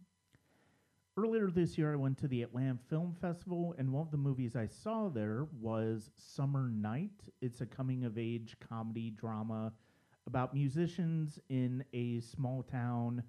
Earlier 1.18 1.52
this 1.52 1.78
year, 1.78 1.92
I 1.92 1.98
went 1.98 2.18
to 2.20 2.30
the 2.30 2.44
Atlanta 2.44 2.80
Film 2.90 3.14
Festival, 3.20 3.76
and 3.78 3.92
one 3.92 4.04
of 4.04 4.12
the 4.12 4.16
movies 4.16 4.56
I 4.56 4.68
saw 4.68 5.10
there 5.10 5.50
was 5.60 6.12
Summer 6.16 6.70
Night. 6.70 7.28
It's 7.42 7.60
a 7.60 7.66
coming 7.66 8.06
of 8.06 8.18
age 8.18 8.56
comedy 8.70 9.10
drama 9.10 9.74
about 10.28 10.54
musicians 10.54 11.40
in 11.50 11.84
a 11.92 12.22
small 12.22 12.64
town, 12.64 13.22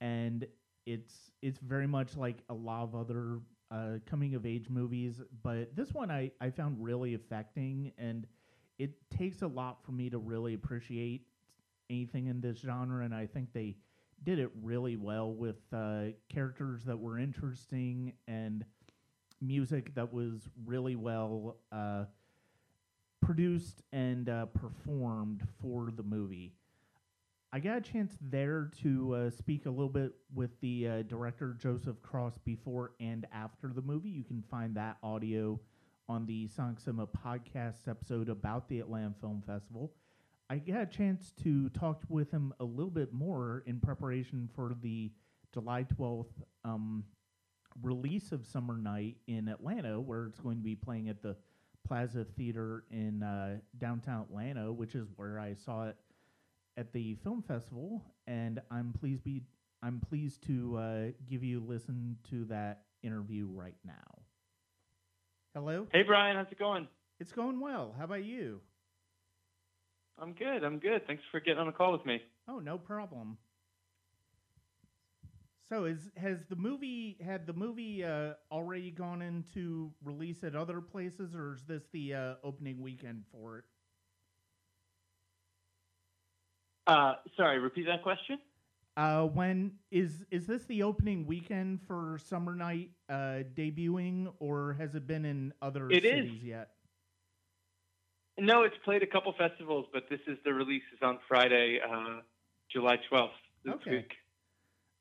and 0.00 0.46
it's 0.86 1.32
it's 1.42 1.58
very 1.58 1.88
much 1.88 2.16
like 2.16 2.44
a 2.48 2.54
lot 2.54 2.84
of 2.84 2.94
other 2.94 3.40
uh, 3.70 3.98
coming 4.06 4.34
of 4.34 4.46
age 4.46 4.68
movies, 4.68 5.20
but 5.42 5.74
this 5.76 5.92
one 5.92 6.10
I, 6.10 6.30
I 6.40 6.50
found 6.50 6.82
really 6.82 7.14
affecting, 7.14 7.92
and 7.98 8.26
it 8.78 8.92
takes 9.10 9.42
a 9.42 9.46
lot 9.46 9.84
for 9.84 9.92
me 9.92 10.08
to 10.10 10.18
really 10.18 10.54
appreciate 10.54 11.26
anything 11.90 12.26
in 12.26 12.40
this 12.40 12.58
genre, 12.58 13.04
and 13.04 13.14
I 13.14 13.26
think 13.26 13.52
they 13.52 13.76
did 14.24 14.38
it 14.38 14.50
really 14.62 14.96
well 14.96 15.32
with 15.32 15.56
uh, 15.72 16.06
characters 16.28 16.84
that 16.84 16.98
were 16.98 17.18
interesting 17.18 18.12
and 18.26 18.64
music 19.40 19.94
that 19.94 20.12
was 20.12 20.48
really 20.66 20.96
well 20.96 21.56
uh, 21.70 22.04
produced 23.20 23.82
and 23.92 24.28
uh, 24.28 24.46
performed 24.46 25.46
for 25.60 25.90
the 25.94 26.02
movie. 26.02 26.54
I 27.50 27.60
got 27.60 27.78
a 27.78 27.80
chance 27.80 28.18
there 28.20 28.70
to 28.82 29.14
uh, 29.14 29.30
speak 29.30 29.64
a 29.64 29.70
little 29.70 29.88
bit 29.88 30.12
with 30.34 30.50
the 30.60 30.86
uh, 30.86 31.02
director 31.02 31.56
Joseph 31.58 32.02
Cross 32.02 32.36
before 32.44 32.92
and 33.00 33.26
after 33.32 33.68
the 33.74 33.80
movie. 33.80 34.10
You 34.10 34.22
can 34.22 34.44
find 34.50 34.74
that 34.74 34.98
audio 35.02 35.58
on 36.10 36.26
the 36.26 36.46
Sonic 36.48 36.78
Cinema 36.78 37.06
podcast 37.06 37.88
episode 37.88 38.28
about 38.28 38.68
the 38.68 38.80
Atlanta 38.80 39.14
Film 39.18 39.42
Festival. 39.46 39.94
I 40.50 40.58
got 40.58 40.82
a 40.82 40.86
chance 40.86 41.32
to 41.42 41.70
talk 41.70 42.02
with 42.10 42.30
him 42.30 42.52
a 42.60 42.64
little 42.64 42.90
bit 42.90 43.14
more 43.14 43.62
in 43.66 43.80
preparation 43.80 44.50
for 44.54 44.76
the 44.82 45.10
July 45.54 45.86
12th 45.98 46.26
um, 46.66 47.02
release 47.80 48.30
of 48.30 48.44
Summer 48.44 48.76
Night 48.76 49.16
in 49.26 49.48
Atlanta, 49.48 49.98
where 49.98 50.26
it's 50.26 50.40
going 50.40 50.58
to 50.58 50.62
be 50.62 50.76
playing 50.76 51.08
at 51.08 51.22
the 51.22 51.34
Plaza 51.86 52.26
Theater 52.36 52.84
in 52.90 53.22
uh, 53.22 53.56
downtown 53.78 54.26
Atlanta, 54.28 54.70
which 54.70 54.94
is 54.94 55.08
where 55.16 55.40
I 55.40 55.54
saw 55.54 55.88
it 55.88 55.96
at 56.78 56.92
the 56.92 57.16
film 57.24 57.42
festival, 57.42 58.02
and 58.26 58.60
I'm 58.70 58.94
pleased 58.98 59.24
be 59.24 59.42
I'm 59.82 60.00
pleased 60.00 60.46
to 60.46 60.76
uh, 60.76 61.04
give 61.28 61.42
you 61.42 61.60
a 61.60 61.64
listen 61.64 62.16
to 62.30 62.44
that 62.46 62.82
interview 63.02 63.48
right 63.50 63.76
now. 63.84 64.22
Hello. 65.54 65.86
Hey 65.92 66.02
Brian, 66.06 66.36
how's 66.36 66.50
it 66.50 66.58
going? 66.58 66.86
It's 67.20 67.32
going 67.32 67.60
well. 67.60 67.94
How 67.98 68.04
about 68.04 68.24
you? 68.24 68.60
I'm 70.20 70.32
good. 70.32 70.64
I'm 70.64 70.78
good. 70.78 71.06
Thanks 71.06 71.22
for 71.30 71.40
getting 71.40 71.58
on 71.60 71.68
a 71.68 71.72
call 71.72 71.92
with 71.92 72.04
me. 72.04 72.20
Oh, 72.48 72.58
no 72.58 72.76
problem. 72.78 73.38
So, 75.68 75.84
is 75.84 76.10
has 76.16 76.38
the 76.48 76.56
movie 76.56 77.18
had 77.24 77.46
the 77.46 77.52
movie 77.52 78.02
uh, 78.02 78.32
already 78.50 78.90
gone 78.90 79.20
into 79.20 79.90
release 80.02 80.42
at 80.42 80.56
other 80.56 80.80
places, 80.80 81.34
or 81.34 81.54
is 81.54 81.62
this 81.68 81.82
the 81.92 82.14
uh, 82.14 82.34
opening 82.42 82.80
weekend 82.80 83.24
for 83.30 83.58
it? 83.58 83.64
Uh, 86.88 87.14
sorry, 87.36 87.58
repeat 87.58 87.86
that 87.86 88.02
question. 88.02 88.38
Uh, 88.96 89.24
when 89.26 89.72
is 89.92 90.24
is 90.30 90.46
this 90.46 90.64
the 90.64 90.82
opening 90.82 91.26
weekend 91.26 91.80
for 91.86 92.18
Summer 92.26 92.56
Night 92.56 92.90
uh, 93.10 93.44
debuting, 93.54 94.32
or 94.40 94.74
has 94.78 94.94
it 94.94 95.06
been 95.06 95.24
in 95.24 95.52
other 95.62 95.90
It 95.90 96.02
cities 96.04 96.38
is. 96.38 96.42
yet? 96.42 96.70
No, 98.38 98.62
it's 98.62 98.74
played 98.84 99.02
a 99.02 99.06
couple 99.06 99.32
festivals, 99.36 99.86
but 99.92 100.04
this 100.08 100.20
is 100.26 100.38
the 100.44 100.54
release 100.54 100.82
is 100.94 101.00
on 101.02 101.18
Friday, 101.28 101.78
uh, 101.86 102.20
July 102.72 102.96
12th 103.10 103.30
this 103.64 103.74
Okay. 103.74 103.90
week. 103.90 104.12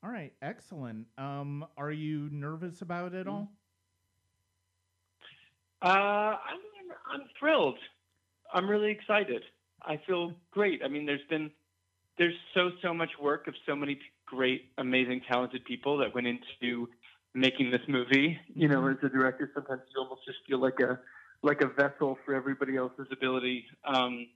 All 0.04 0.10
right, 0.12 0.34
excellent. 0.42 1.08
Um, 1.18 1.66
are 1.78 1.92
you 1.92 2.30
nervous 2.32 2.82
about 2.82 3.14
it 3.14 3.28
all? 3.28 3.50
Uh, 5.82 5.88
I'm 5.88 6.60
I'm 7.12 7.22
thrilled. 7.40 7.78
I'm 8.54 8.70
really 8.70 8.92
excited. 8.92 9.44
I 9.84 10.00
feel 10.06 10.34
great. 10.52 10.82
I 10.84 10.88
mean, 10.88 11.06
there's 11.06 11.26
been 11.30 11.52
there's 12.18 12.36
so 12.54 12.72
so 12.82 12.94
much 12.94 13.12
work 13.22 13.48
of 13.48 13.56
so 13.66 13.76
many 13.76 14.00
great, 14.26 14.72
amazing, 14.78 15.22
talented 15.30 15.64
people 15.66 15.98
that 15.98 16.14
went 16.14 16.28
into 16.28 16.90
making 17.34 17.72
this 17.72 17.82
movie. 17.88 18.40
You 18.54 18.68
know, 18.68 18.88
as 18.88 18.98
a 19.04 19.10
director, 19.10 19.52
sometimes 19.54 19.82
you 19.94 20.02
almost 20.02 20.22
just 20.26 20.40
feel 20.48 20.60
like 20.60 20.80
a 20.80 21.00
like 21.44 21.62
a 21.62 21.68
vessel 21.68 22.18
for 22.26 22.34
everybody 22.34 22.76
else's 22.78 23.08
ability. 23.12 23.66
Um, 23.86 24.28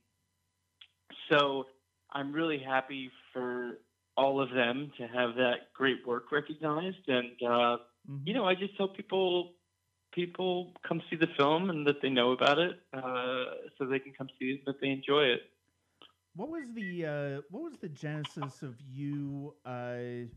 so 1.30 1.66
I'm 2.12 2.32
really 2.32 2.60
happy 2.60 3.12
for 3.34 3.80
all 4.18 4.42
of 4.42 4.52
them 4.52 4.92
to 4.98 5.08
have 5.08 5.36
that 5.36 5.74
great 5.74 6.06
work 6.06 6.32
recognized, 6.32 7.08
and 7.08 7.42
uh, 7.44 7.78
Mhm. 8.10 8.28
you 8.28 8.34
know, 8.34 8.46
I 8.46 8.56
just 8.56 8.76
hope 8.78 8.96
people 8.98 9.54
people 10.12 10.74
come 10.88 11.02
see 11.10 11.16
the 11.16 11.28
film 11.38 11.70
and 11.70 11.88
that 11.88 12.02
they 12.02 12.10
know 12.10 12.32
about 12.32 12.60
it, 12.60 12.82
uh, 12.94 13.46
so 13.78 13.86
they 13.86 14.00
can 14.00 14.14
come 14.14 14.28
see 14.38 14.52
it, 14.52 14.66
that 14.66 14.82
they 14.82 14.90
enjoy 14.90 15.24
it. 15.24 15.42
What 16.36 16.50
was 16.50 16.64
the 16.74 17.06
uh, 17.06 17.42
what 17.50 17.64
was 17.64 17.78
the 17.78 17.90
genesis 17.90 18.62
of 18.62 18.76
you 18.80 19.54
uh, 19.66 20.28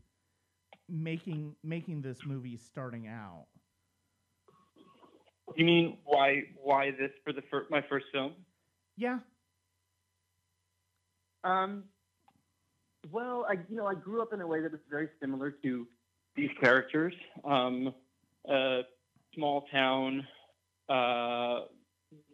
making 0.89 1.55
making 1.63 2.03
this 2.03 2.19
movie 2.27 2.57
starting 2.57 3.07
out? 3.07 3.47
You 5.55 5.65
mean 5.65 5.99
why 6.05 6.43
why 6.61 6.91
this 6.91 7.13
for 7.23 7.33
the 7.33 7.43
fir- 7.51 7.67
my 7.71 7.83
first 7.89 8.07
film? 8.13 8.33
Yeah. 8.97 9.19
Um, 11.45 11.85
well, 13.13 13.47
I 13.49 13.55
you 13.69 13.77
know 13.77 13.87
I 13.87 13.95
grew 13.95 14.21
up 14.21 14.33
in 14.33 14.41
a 14.41 14.47
way 14.47 14.61
that 14.63 14.73
was 14.73 14.81
very 14.91 15.09
similar 15.21 15.53
to 15.63 15.87
these 16.35 16.51
characters. 16.61 17.15
Um, 17.45 17.95
a 18.49 18.81
small 19.35 19.67
town 19.71 20.27
uh, 20.89 21.61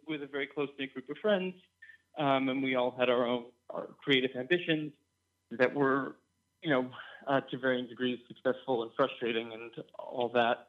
with 0.07 0.23
a 0.23 0.27
very 0.27 0.47
close 0.47 0.69
knit 0.79 0.93
group 0.93 1.09
of 1.09 1.17
friends, 1.21 1.53
um, 2.17 2.49
and 2.49 2.61
we 2.63 2.75
all 2.75 2.95
had 2.97 3.09
our 3.09 3.25
own 3.25 3.45
our 3.69 3.87
creative 4.03 4.31
ambitions 4.35 4.91
that 5.51 5.73
were, 5.73 6.15
you 6.61 6.69
know, 6.69 6.89
uh, 7.27 7.39
to 7.49 7.57
varying 7.57 7.87
degrees 7.87 8.19
successful 8.27 8.83
and 8.83 8.91
frustrating 8.95 9.51
and 9.53 9.71
all 9.97 10.29
that. 10.33 10.67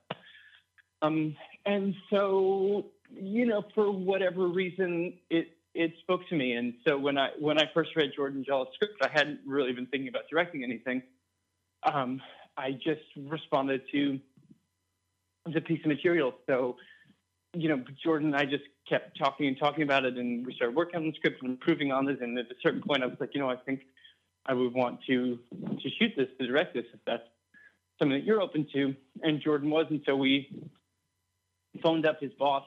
Um, 1.03 1.34
and 1.66 1.94
so, 2.10 2.86
you 3.10 3.47
know, 3.47 3.64
for 3.75 3.91
whatever 3.91 4.47
reason, 4.47 5.14
it 5.30 5.56
it 5.75 5.92
spoke 6.00 6.20
to 6.28 6.36
me. 6.36 6.53
And 6.53 6.75
so 6.86 6.98
when 6.98 7.19
I 7.19 7.30
when 7.38 7.59
I 7.59 7.64
first 7.74 7.91
read 7.97 8.12
Jordan 8.14 8.44
Jolliff's 8.47 8.74
script, 8.74 9.03
I 9.03 9.09
hadn't 9.12 9.41
really 9.47 9.72
been 9.72 9.86
thinking 9.86 10.09
about 10.09 10.24
directing 10.30 10.62
anything. 10.62 11.03
Um, 11.82 12.20
I 12.56 12.72
just 12.72 13.00
responded 13.16 13.82
to 13.92 14.20
the 15.53 15.60
piece 15.60 15.80
of 15.84 15.88
material. 15.88 16.34
So, 16.47 16.76
you 17.54 17.68
know, 17.68 17.82
Jordan 18.02 18.28
and 18.28 18.36
I 18.36 18.44
just 18.44 18.64
kept 18.88 19.18
talking 19.18 19.46
and 19.46 19.58
talking 19.58 19.82
about 19.82 20.04
it, 20.04 20.16
and 20.16 20.46
we 20.46 20.54
started 20.54 20.74
working 20.76 20.96
on 20.96 21.06
the 21.06 21.12
script 21.14 21.42
and 21.42 21.50
improving 21.50 21.92
on 21.92 22.08
it. 22.08 22.20
And 22.20 22.38
at 22.38 22.46
a 22.46 22.54
certain 22.62 22.82
point, 22.82 23.02
I 23.02 23.06
was 23.06 23.16
like, 23.20 23.34
you 23.34 23.40
know, 23.40 23.50
I 23.50 23.56
think 23.56 23.82
I 24.46 24.54
would 24.54 24.72
want 24.72 25.00
to 25.08 25.38
to 25.50 25.91
shoot 25.98 26.12
this, 26.16 26.28
to 26.41 26.46
direct 26.46 26.74
this, 26.74 26.84
if 26.92 27.00
that's 27.06 27.22
something 27.98 28.18
that 28.18 28.24
you're 28.24 28.41
open 28.41 28.66
to. 28.72 28.94
And 29.22 29.41
Jordan 29.41 29.70
was, 29.70 29.86
and 29.91 30.00
so 30.06 30.16
we 30.16 30.62
phoned 31.82 32.06
up 32.06 32.20
his 32.20 32.32
boss, 32.38 32.64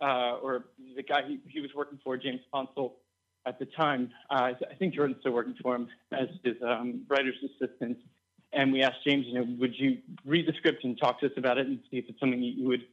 uh, 0.00 0.36
or 0.42 0.66
the 0.96 1.02
guy 1.02 1.22
he, 1.26 1.40
he 1.48 1.60
was 1.60 1.70
working 1.74 1.98
for, 2.02 2.16
James 2.16 2.40
Ponsoldt, 2.52 2.92
at 3.46 3.58
the 3.58 3.66
time. 3.66 4.10
Uh, 4.30 4.52
I 4.70 4.74
think 4.78 4.94
Jordan's 4.94 5.18
still 5.20 5.32
working 5.32 5.56
for 5.60 5.74
him 5.74 5.88
as 6.12 6.28
his 6.42 6.56
um, 6.66 7.02
writer's 7.08 7.36
assistant. 7.44 7.98
And 8.52 8.72
we 8.72 8.82
asked 8.82 9.04
James, 9.04 9.26
you 9.26 9.34
know, 9.34 9.46
would 9.58 9.74
you 9.76 9.98
read 10.24 10.46
the 10.46 10.52
script 10.56 10.84
and 10.84 10.96
talk 10.98 11.20
to 11.20 11.26
us 11.26 11.32
about 11.36 11.58
it 11.58 11.66
and 11.66 11.80
see 11.90 11.98
if 11.98 12.04
it's 12.08 12.20
something 12.20 12.40
you 12.40 12.68
would 12.68 12.84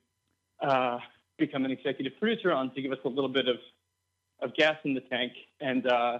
uh, 0.61 0.97
become 1.37 1.65
an 1.65 1.71
executive 1.71 2.13
producer 2.19 2.51
on 2.51 2.73
to 2.73 2.81
give 2.81 2.91
us 2.91 2.99
a 3.05 3.09
little 3.09 3.29
bit 3.29 3.47
of, 3.47 3.57
of 4.41 4.53
gas 4.55 4.77
in 4.83 4.93
the 4.93 5.01
tank. 5.01 5.33
And 5.59 5.87
uh, 5.87 6.19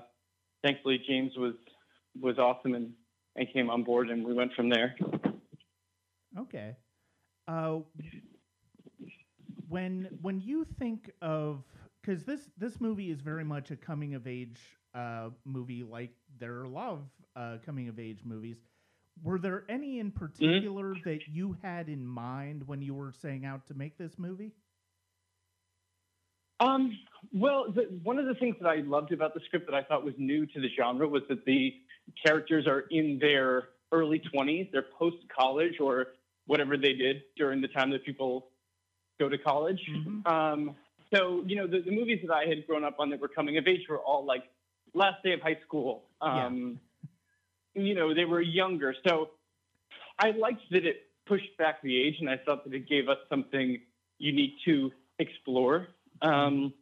thankfully, 0.64 1.02
James 1.08 1.34
was 1.38 1.54
was 2.20 2.38
awesome 2.38 2.76
and, 2.76 2.92
and 3.38 3.48
came 3.54 3.70
on 3.70 3.84
board, 3.84 4.10
and 4.10 4.26
we 4.26 4.34
went 4.34 4.54
from 4.54 4.70
there. 4.70 4.96
Okay. 6.38 6.76
Uh, 7.48 7.80
when 9.70 10.10
when 10.22 10.40
you 10.40 10.66
think 10.78 11.12
of 11.22 11.64
because 12.02 12.24
this 12.24 12.50
this 12.58 12.80
movie 12.82 13.12
is 13.12 13.22
very 13.22 13.44
much 13.44 13.72
a 13.72 13.76
coming 13.76 14.16
of 14.16 14.28
age 14.28 14.60
uh, 14.94 15.30
movie, 15.46 15.84
like 15.84 16.12
there 16.40 16.54
are 16.54 16.64
a 16.64 16.70
lot 16.70 16.92
of 16.92 17.00
uh, 17.36 17.58
coming 17.66 17.88
of 17.88 18.00
age 18.00 18.22
movies. 18.26 18.58
Were 19.24 19.38
there 19.38 19.66
any 19.70 20.00
in 20.00 20.12
particular 20.12 20.96
that 21.06 21.20
you 21.28 21.56
had 21.62 21.90
in 21.90 22.06
mind 22.06 22.68
when 22.68 22.82
you 22.82 22.94
were 22.96 23.12
setting 23.12 23.46
out 23.46 23.68
to 23.68 23.74
make 23.74 23.98
this 23.98 24.18
movie? 24.18 24.52
Um, 26.60 26.98
well, 27.34 27.72
the, 27.72 27.84
one 28.04 28.20
of 28.20 28.26
the 28.26 28.36
things 28.36 28.56
that 28.62 28.68
I 28.68 28.78
loved 28.78 29.12
about 29.12 29.34
the 29.34 29.40
script 29.46 29.66
that 29.68 29.76
I 29.76 29.84
thought 29.84 30.04
was 30.04 30.14
new 30.18 30.46
to 30.46 30.62
the 30.62 30.70
genre 30.78 31.08
was 31.08 31.24
that 31.30 31.46
the 31.46 31.74
characters 32.24 32.68
are 32.68 32.82
in 32.92 33.20
their 33.20 33.70
early 33.92 34.22
20s, 34.34 34.72
they're 34.72 34.86
post 34.98 35.18
college 35.36 35.80
or 35.80 36.08
whatever 36.46 36.78
they 36.78 36.94
did 36.94 37.24
during 37.36 37.62
the 37.62 37.68
time 37.68 37.90
that 37.92 38.06
people 38.06 38.50
go 39.20 39.30
to 39.30 39.38
college. 39.38 39.80
Mhm. 39.90 40.26
Um, 40.28 40.76
So, 41.14 41.44
you 41.46 41.58
know, 41.58 41.68
the, 41.68 41.82
the 41.82 41.92
movies 41.92 42.20
that 42.26 42.34
I 42.34 42.46
had 42.46 42.66
grown 42.66 42.86
up 42.86 42.96
on 43.00 43.10
that 43.10 43.20
were 43.20 43.28
coming 43.28 43.58
of 43.58 43.68
age 43.68 43.82
were 43.90 44.00
all 44.00 44.24
like 44.24 44.44
last 44.94 45.22
day 45.24 45.34
of 45.34 45.42
high 45.42 45.60
school. 45.66 46.06
Um, 46.22 46.80
You 47.74 47.96
know, 47.96 48.14
they 48.14 48.26
were 48.26 48.42
younger. 48.42 48.96
So 49.08 49.30
I 50.20 50.32
liked 50.32 50.62
that 50.72 50.86
it 50.86 51.04
pushed 51.26 51.58
back 51.58 51.82
the 51.82 51.96
age, 51.96 52.16
and 52.20 52.30
I 52.30 52.38
thought 52.38 52.64
that 52.66 52.74
it 52.74 52.88
gave 52.88 53.10
us 53.10 53.18
something 53.30 53.80
unique 54.18 54.54
to 54.66 54.92
explore. 55.20 55.88
Um, 56.22 56.74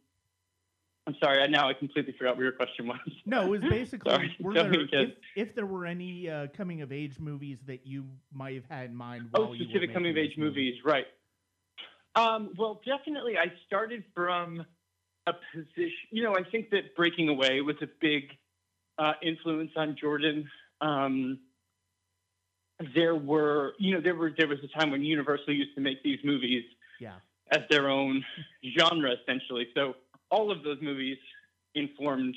I'm 1.06 1.16
sorry, 1.22 1.42
I, 1.42 1.46
now 1.46 1.68
I 1.68 1.74
completely 1.74 2.14
forgot 2.16 2.36
what 2.36 2.42
your 2.42 2.52
question 2.52 2.86
was. 2.86 2.98
No, 3.26 3.46
it 3.46 3.48
was 3.48 3.60
basically 3.62 4.12
Sorry, 4.12 4.36
were 4.40 4.54
there, 4.54 4.72
if, 4.72 5.10
if 5.34 5.54
there 5.54 5.66
were 5.66 5.86
any 5.86 6.28
uh, 6.28 6.48
coming 6.56 6.82
of 6.82 6.92
age 6.92 7.18
movies 7.18 7.58
that 7.66 7.86
you 7.86 8.06
might 8.32 8.54
have 8.54 8.66
had 8.68 8.90
in 8.90 8.96
mind 8.96 9.28
while 9.30 9.48
Oh, 9.48 9.52
you 9.52 9.64
were 9.64 9.70
specific 9.70 9.94
coming 9.94 10.10
of 10.10 10.18
age 10.18 10.34
movies, 10.36 10.74
right? 10.84 11.06
Um, 12.14 12.50
well, 12.58 12.80
definitely. 12.84 13.38
I 13.38 13.52
started 13.66 14.04
from 14.14 14.64
a 15.26 15.32
position. 15.54 15.92
You 16.10 16.24
know, 16.24 16.34
I 16.36 16.42
think 16.50 16.70
that 16.70 16.94
Breaking 16.96 17.28
Away 17.28 17.60
was 17.60 17.76
a 17.82 17.88
big 18.00 18.24
uh, 18.98 19.12
influence 19.22 19.70
on 19.76 19.96
Jordan. 20.00 20.48
Um, 20.80 21.38
there 22.94 23.14
were, 23.14 23.74
you 23.78 23.94
know, 23.94 24.00
there 24.00 24.14
were 24.14 24.32
there 24.36 24.48
was 24.48 24.58
a 24.64 24.78
time 24.78 24.90
when 24.90 25.02
Universal 25.02 25.52
used 25.52 25.74
to 25.74 25.80
make 25.80 26.02
these 26.02 26.18
movies 26.24 26.64
Yeah. 26.98 27.16
as 27.50 27.60
their 27.70 27.88
own 27.90 28.24
genre, 28.78 29.12
essentially. 29.22 29.68
So 29.74 29.96
all 30.30 30.50
of 30.50 30.62
those 30.62 30.78
movies 30.80 31.18
informed 31.74 32.34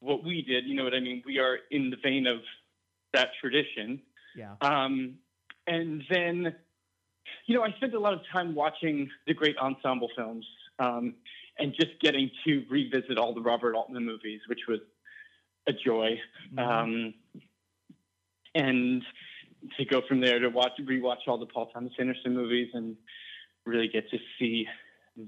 what 0.00 0.22
we 0.22 0.42
did. 0.42 0.66
You 0.66 0.74
know 0.74 0.84
what 0.84 0.94
I 0.94 1.00
mean? 1.00 1.22
We 1.24 1.38
are 1.38 1.58
in 1.70 1.88
the 1.90 1.96
vein 2.02 2.26
of 2.26 2.40
that 3.14 3.28
tradition. 3.40 4.02
Yeah. 4.36 4.56
Um, 4.60 5.14
and 5.66 6.02
then, 6.10 6.54
you 7.46 7.54
know, 7.54 7.62
I 7.64 7.70
spent 7.76 7.94
a 7.94 7.98
lot 7.98 8.12
of 8.12 8.20
time 8.30 8.54
watching 8.54 9.08
the 9.26 9.32
great 9.32 9.56
ensemble 9.56 10.10
films 10.14 10.46
um, 10.78 11.14
and 11.58 11.72
just 11.72 11.98
getting 12.00 12.30
to 12.46 12.66
revisit 12.68 13.16
all 13.16 13.32
the 13.32 13.40
Robert 13.40 13.74
Altman 13.74 14.04
movies, 14.04 14.40
which 14.48 14.60
was 14.68 14.80
a 15.66 15.72
joy. 15.72 16.20
Mhm. 16.52 16.58
Um, 16.58 17.14
and 18.54 19.02
to 19.78 19.84
go 19.84 20.02
from 20.06 20.20
there 20.20 20.38
to 20.38 20.48
watch, 20.48 20.72
rewatch 20.80 21.26
all 21.26 21.38
the 21.38 21.46
Paul 21.46 21.70
Thomas 21.72 21.92
Anderson 21.98 22.34
movies 22.34 22.68
and 22.74 22.96
really 23.64 23.88
get 23.88 24.10
to 24.10 24.18
see 24.38 24.66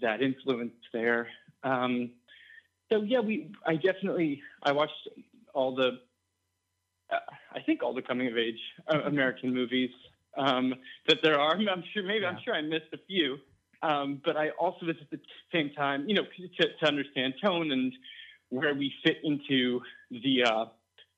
that 0.01 0.23
influence 0.23 0.75
there. 0.93 1.29
Um, 1.63 2.11
so 2.93 3.03
yeah, 3.03 3.21
we, 3.21 3.51
I 3.67 3.77
definitely, 3.77 4.43
I 4.63 4.73
watched 4.73 5.09
all 5.55 5.75
the, 5.75 6.01
uh, 7.11 7.19
I 7.53 7.61
think 7.63 7.83
all 7.83 7.95
the 7.95 8.03
coming 8.03 8.29
of 8.29 8.37
age 8.37 8.61
uh, 8.93 9.01
American 9.07 9.55
movies 9.55 9.91
um, 10.37 10.75
that 11.09 11.19
there 11.23 11.41
are. 11.41 11.55
I'm 11.55 11.85
sure, 11.93 12.03
maybe 12.03 12.27
I'm 12.27 12.39
sure 12.45 12.55
I 12.55 12.63
missed 12.63 12.93
a 12.93 12.99
few, 13.07 13.39
um, 13.83 14.21
but 14.25 14.37
I 14.37 14.51
also 14.51 14.89
at 14.89 14.97
the 15.11 15.21
same 15.53 15.71
time, 15.71 16.09
you 16.09 16.15
know, 16.15 16.25
to, 16.25 16.69
to 16.81 16.87
understand 16.87 17.35
tone 17.43 17.73
and 17.73 17.93
where 18.51 18.75
we 18.75 18.93
fit 19.05 19.19
into 19.25 19.81
the 20.11 20.45
uh, 20.45 20.65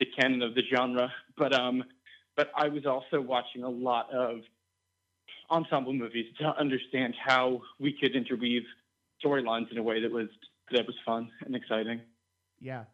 the 0.01 0.07
canon 0.19 0.43
of 0.43 0.55
the 0.55 0.63
genre. 0.75 1.13
But 1.37 1.53
um, 1.53 1.85
but 2.39 2.53
I 2.55 2.69
was 2.69 2.87
also 2.87 3.21
watching 3.21 3.65
a 3.65 3.69
lot 3.69 4.15
of 4.15 4.39
ensemble 5.51 5.93
movies 5.93 6.27
to 6.39 6.57
understand 6.57 7.15
how 7.23 7.61
we 7.81 7.93
could 7.93 8.15
interweave 8.15 8.63
storylines 9.23 9.73
in 9.73 9.79
a 9.79 9.83
way 9.83 10.01
that 10.01 10.11
was 10.11 10.29
that 10.71 10.87
was 10.87 10.95
fun 11.05 11.29
and 11.45 11.57
exciting. 11.57 12.01
Yeah. 12.61 12.85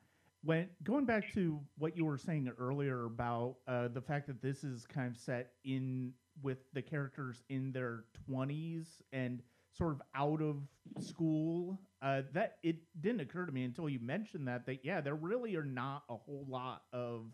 When 0.42 0.68
going 0.82 1.04
back 1.04 1.32
to 1.34 1.60
what 1.76 1.96
you 1.96 2.06
were 2.06 2.16
saying 2.16 2.50
earlier 2.58 3.04
about 3.04 3.56
uh, 3.68 3.88
the 3.88 4.00
fact 4.00 4.26
that 4.28 4.40
this 4.40 4.64
is 4.64 4.86
kind 4.86 5.14
of 5.14 5.20
set 5.20 5.52
in 5.64 6.12
with 6.42 6.58
the 6.72 6.80
characters 6.82 7.42
in 7.50 7.70
their 7.70 8.04
twenties 8.26 9.02
and 9.12 9.42
sort 9.76 9.92
of 9.92 10.00
out 10.14 10.40
of 10.40 10.56
school, 11.00 11.78
uh, 12.00 12.22
that 12.32 12.56
it 12.62 12.76
didn't 13.00 13.20
occur 13.20 13.44
to 13.44 13.52
me 13.52 13.64
until 13.64 13.90
you 13.90 13.98
mentioned 14.00 14.48
that 14.48 14.64
that 14.64 14.84
yeah, 14.84 15.02
there 15.02 15.16
really 15.16 15.54
are 15.56 15.64
not 15.64 16.04
a 16.08 16.16
whole 16.16 16.46
lot 16.48 16.82
of 16.94 17.26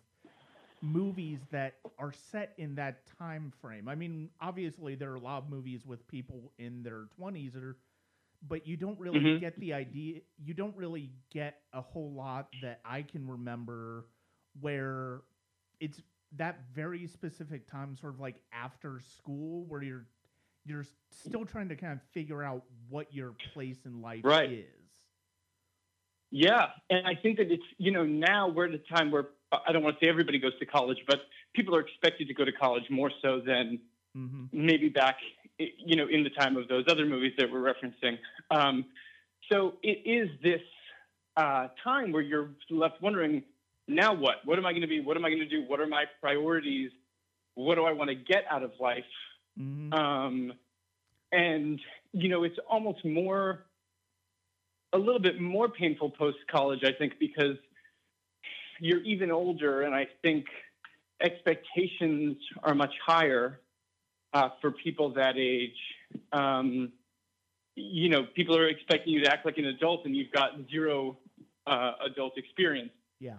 movies 0.83 1.41
that 1.51 1.75
are 1.99 2.13
set 2.13 2.53
in 2.59 2.75
that 2.77 3.07
time 3.19 3.53
frame. 3.61 3.89
I 3.89 3.95
mean, 3.95 4.31
obviously 4.41 4.95
there 4.95 5.11
are 5.13 5.17
a 5.17 5.21
lot 5.21 5.43
of 5.45 5.51
movies 5.51 5.87
with 5.87 6.07
people 6.09 6.53
in 6.59 6.83
their 6.83 7.07
twenties 7.17 7.55
or 7.57 7.77
but 8.49 8.67
you 8.67 8.77
don't 8.77 8.99
really 8.99 9.25
Mhm. 9.25 9.39
get 9.39 9.59
the 9.61 9.73
idea 9.75 10.21
you 10.43 10.55
don't 10.55 10.77
really 10.77 11.11
get 11.31 11.63
a 11.73 11.81
whole 11.81 12.13
lot 12.13 12.49
that 12.61 12.81
I 12.85 13.03
can 13.03 13.27
remember 13.29 14.07
where 14.61 15.21
it's 15.81 16.03
that 16.37 16.61
very 16.75 17.07
specific 17.07 17.67
time 17.67 17.97
sort 17.97 18.15
of 18.15 18.21
like 18.21 18.37
after 18.53 19.01
school 19.01 19.65
where 19.67 19.83
you're 19.83 20.07
you're 20.65 20.85
still 21.11 21.45
trying 21.45 21.69
to 21.69 21.77
kind 21.77 21.93
of 21.95 22.01
figure 22.13 22.43
out 22.43 22.65
what 22.89 23.13
your 23.15 23.33
place 23.55 23.85
in 23.85 24.01
life 24.03 24.25
Right. 24.25 24.51
is. 24.51 24.80
Yeah, 26.31 26.67
and 26.89 27.07
I 27.07 27.15
think 27.15 27.39
that 27.39 27.51
it's 27.51 27.63
you 27.79 27.91
know 27.91 28.05
now 28.05 28.49
we're 28.49 28.67
at 28.67 28.75
a 28.75 28.79
time 28.95 29.11
where 29.11 29.29
I 29.53 29.73
don't 29.73 29.83
want 29.83 29.99
to 29.99 30.05
say 30.05 30.09
everybody 30.09 30.39
goes 30.39 30.57
to 30.61 30.67
college, 30.67 30.99
but 31.07 31.21
people 31.55 31.75
are 31.75 31.81
expected 31.81 32.29
to 32.29 32.35
go 32.35 32.45
to 32.45 32.53
college 32.53 32.85
more 32.91 33.11
so 33.23 33.41
than 33.41 33.81
hmm 34.15 34.47
maybe 34.53 34.89
back 34.89 35.17
you 35.59 35.97
know 35.97 36.07
in 36.09 36.25
the 36.25 36.31
time 36.31 36.57
of 36.57 36.69
those 36.69 36.85
other 36.89 37.05
movies 37.07 37.33
that 37.39 37.51
we're 37.51 37.61
referencing. 37.61 38.19
Um, 38.51 38.87
so 39.51 39.75
it 39.83 40.03
is 40.05 40.29
this 40.43 40.61
uh, 41.37 41.69
time 41.83 42.13
where 42.13 42.23
you're 42.23 42.51
left 42.71 43.01
wondering, 43.03 43.43
now 43.89 44.15
what? 44.15 44.37
What 44.45 44.59
am 44.59 44.67
I 44.67 44.73
going 44.73 44.83
to 44.83 44.89
be? 44.89 45.01
What 45.01 45.17
am 45.17 45.25
I 45.25 45.31
going 45.31 45.41
to 45.41 45.49
do? 45.49 45.65
What 45.67 45.81
are 45.81 45.87
my 45.87 46.05
priorities? 46.21 46.91
What 47.55 47.75
do 47.75 47.85
I 47.85 47.93
want 47.93 48.09
to 48.11 48.15
get 48.15 48.45
out 48.51 48.63
of 48.63 48.73
life? 48.81 49.05
hmm 49.57 49.93
Um, 49.93 50.53
and 51.33 51.81
you 52.13 52.29
know, 52.29 52.45
it's 52.45 52.59
almost 52.69 53.05
more, 53.05 53.67
a 54.93 54.99
little 54.99 55.21
bit 55.21 55.41
more 55.41 55.69
painful 55.69 56.11
post 56.11 56.39
college, 56.51 56.81
I 56.85 56.93
think, 56.93 57.15
because 57.19 57.57
you're 58.81 59.03
even 59.03 59.31
older, 59.31 59.83
and 59.83 59.95
I 59.95 60.09
think 60.23 60.47
expectations 61.21 62.37
are 62.63 62.75
much 62.75 62.95
higher 63.05 63.61
uh, 64.33 64.49
for 64.61 64.71
people 64.71 65.13
that 65.15 65.37
age. 65.37 65.77
Um, 66.33 66.93
you 67.77 68.09
know, 68.09 68.27
people 68.35 68.57
are 68.57 68.69
expecting 68.69 69.13
you 69.13 69.25
to 69.25 69.33
act 69.33 69.45
like 69.45 69.59
an 69.59 69.67
adult, 69.67 70.07
and 70.07 70.17
you've 70.17 70.33
got 70.33 70.53
zero 70.71 71.19
uh, 71.67 71.93
adult 72.05 72.37
experience. 72.37 72.91
Yeah. 73.21 73.37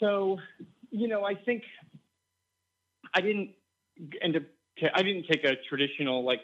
So, 0.00 0.38
you 0.90 1.08
know, 1.08 1.24
I 1.24 1.34
think 1.34 1.62
I 3.14 3.20
didn't 3.20 3.50
end 4.22 4.36
up. 4.36 4.42
I 4.94 5.02
didn't 5.02 5.26
take 5.30 5.44
a 5.44 5.56
traditional 5.68 6.24
like 6.24 6.42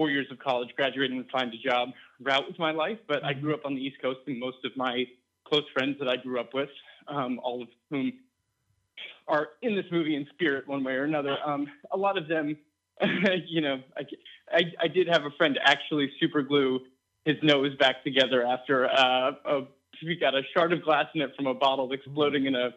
four 0.00 0.10
years 0.10 0.26
of 0.30 0.38
college, 0.38 0.70
graduate 0.76 1.10
and 1.10 1.28
find 1.28 1.52
a 1.52 1.58
job 1.58 1.90
route 2.22 2.48
with 2.48 2.58
my 2.58 2.70
life. 2.70 2.96
But 3.06 3.22
I 3.22 3.34
grew 3.34 3.52
up 3.52 3.66
on 3.66 3.74
the 3.74 3.82
East 3.82 4.00
Coast, 4.00 4.20
and 4.26 4.40
most 4.40 4.56
of 4.64 4.74
my 4.74 5.04
close 5.44 5.64
friends 5.74 5.96
that 5.98 6.08
I 6.08 6.16
grew 6.16 6.40
up 6.40 6.54
with, 6.54 6.70
um, 7.06 7.38
all 7.42 7.60
of 7.60 7.68
whom 7.90 8.14
are 9.28 9.48
in 9.60 9.76
this 9.76 9.84
movie 9.92 10.16
in 10.16 10.26
spirit, 10.32 10.66
one 10.66 10.82
way 10.82 10.94
or 10.94 11.04
another. 11.04 11.36
Um, 11.44 11.66
a 11.92 11.98
lot 11.98 12.16
of 12.16 12.28
them, 12.28 12.56
you 13.46 13.60
know, 13.60 13.82
I, 13.94 14.02
I, 14.50 14.60
I 14.84 14.88
did 14.88 15.06
have 15.08 15.26
a 15.26 15.30
friend 15.36 15.60
actually 15.62 16.10
super 16.18 16.40
glue 16.40 16.80
his 17.26 17.36
nose 17.42 17.76
back 17.76 18.02
together 18.02 18.46
after 18.46 18.86
uh, 18.86 19.32
a, 19.44 19.60
he 20.00 20.16
got 20.16 20.34
a 20.34 20.40
shard 20.56 20.72
of 20.72 20.82
glass 20.82 21.08
in 21.14 21.20
it 21.20 21.32
from 21.36 21.46
a 21.46 21.52
bottle 21.52 21.92
exploding 21.92 22.46
in 22.46 22.54
a 22.54 22.70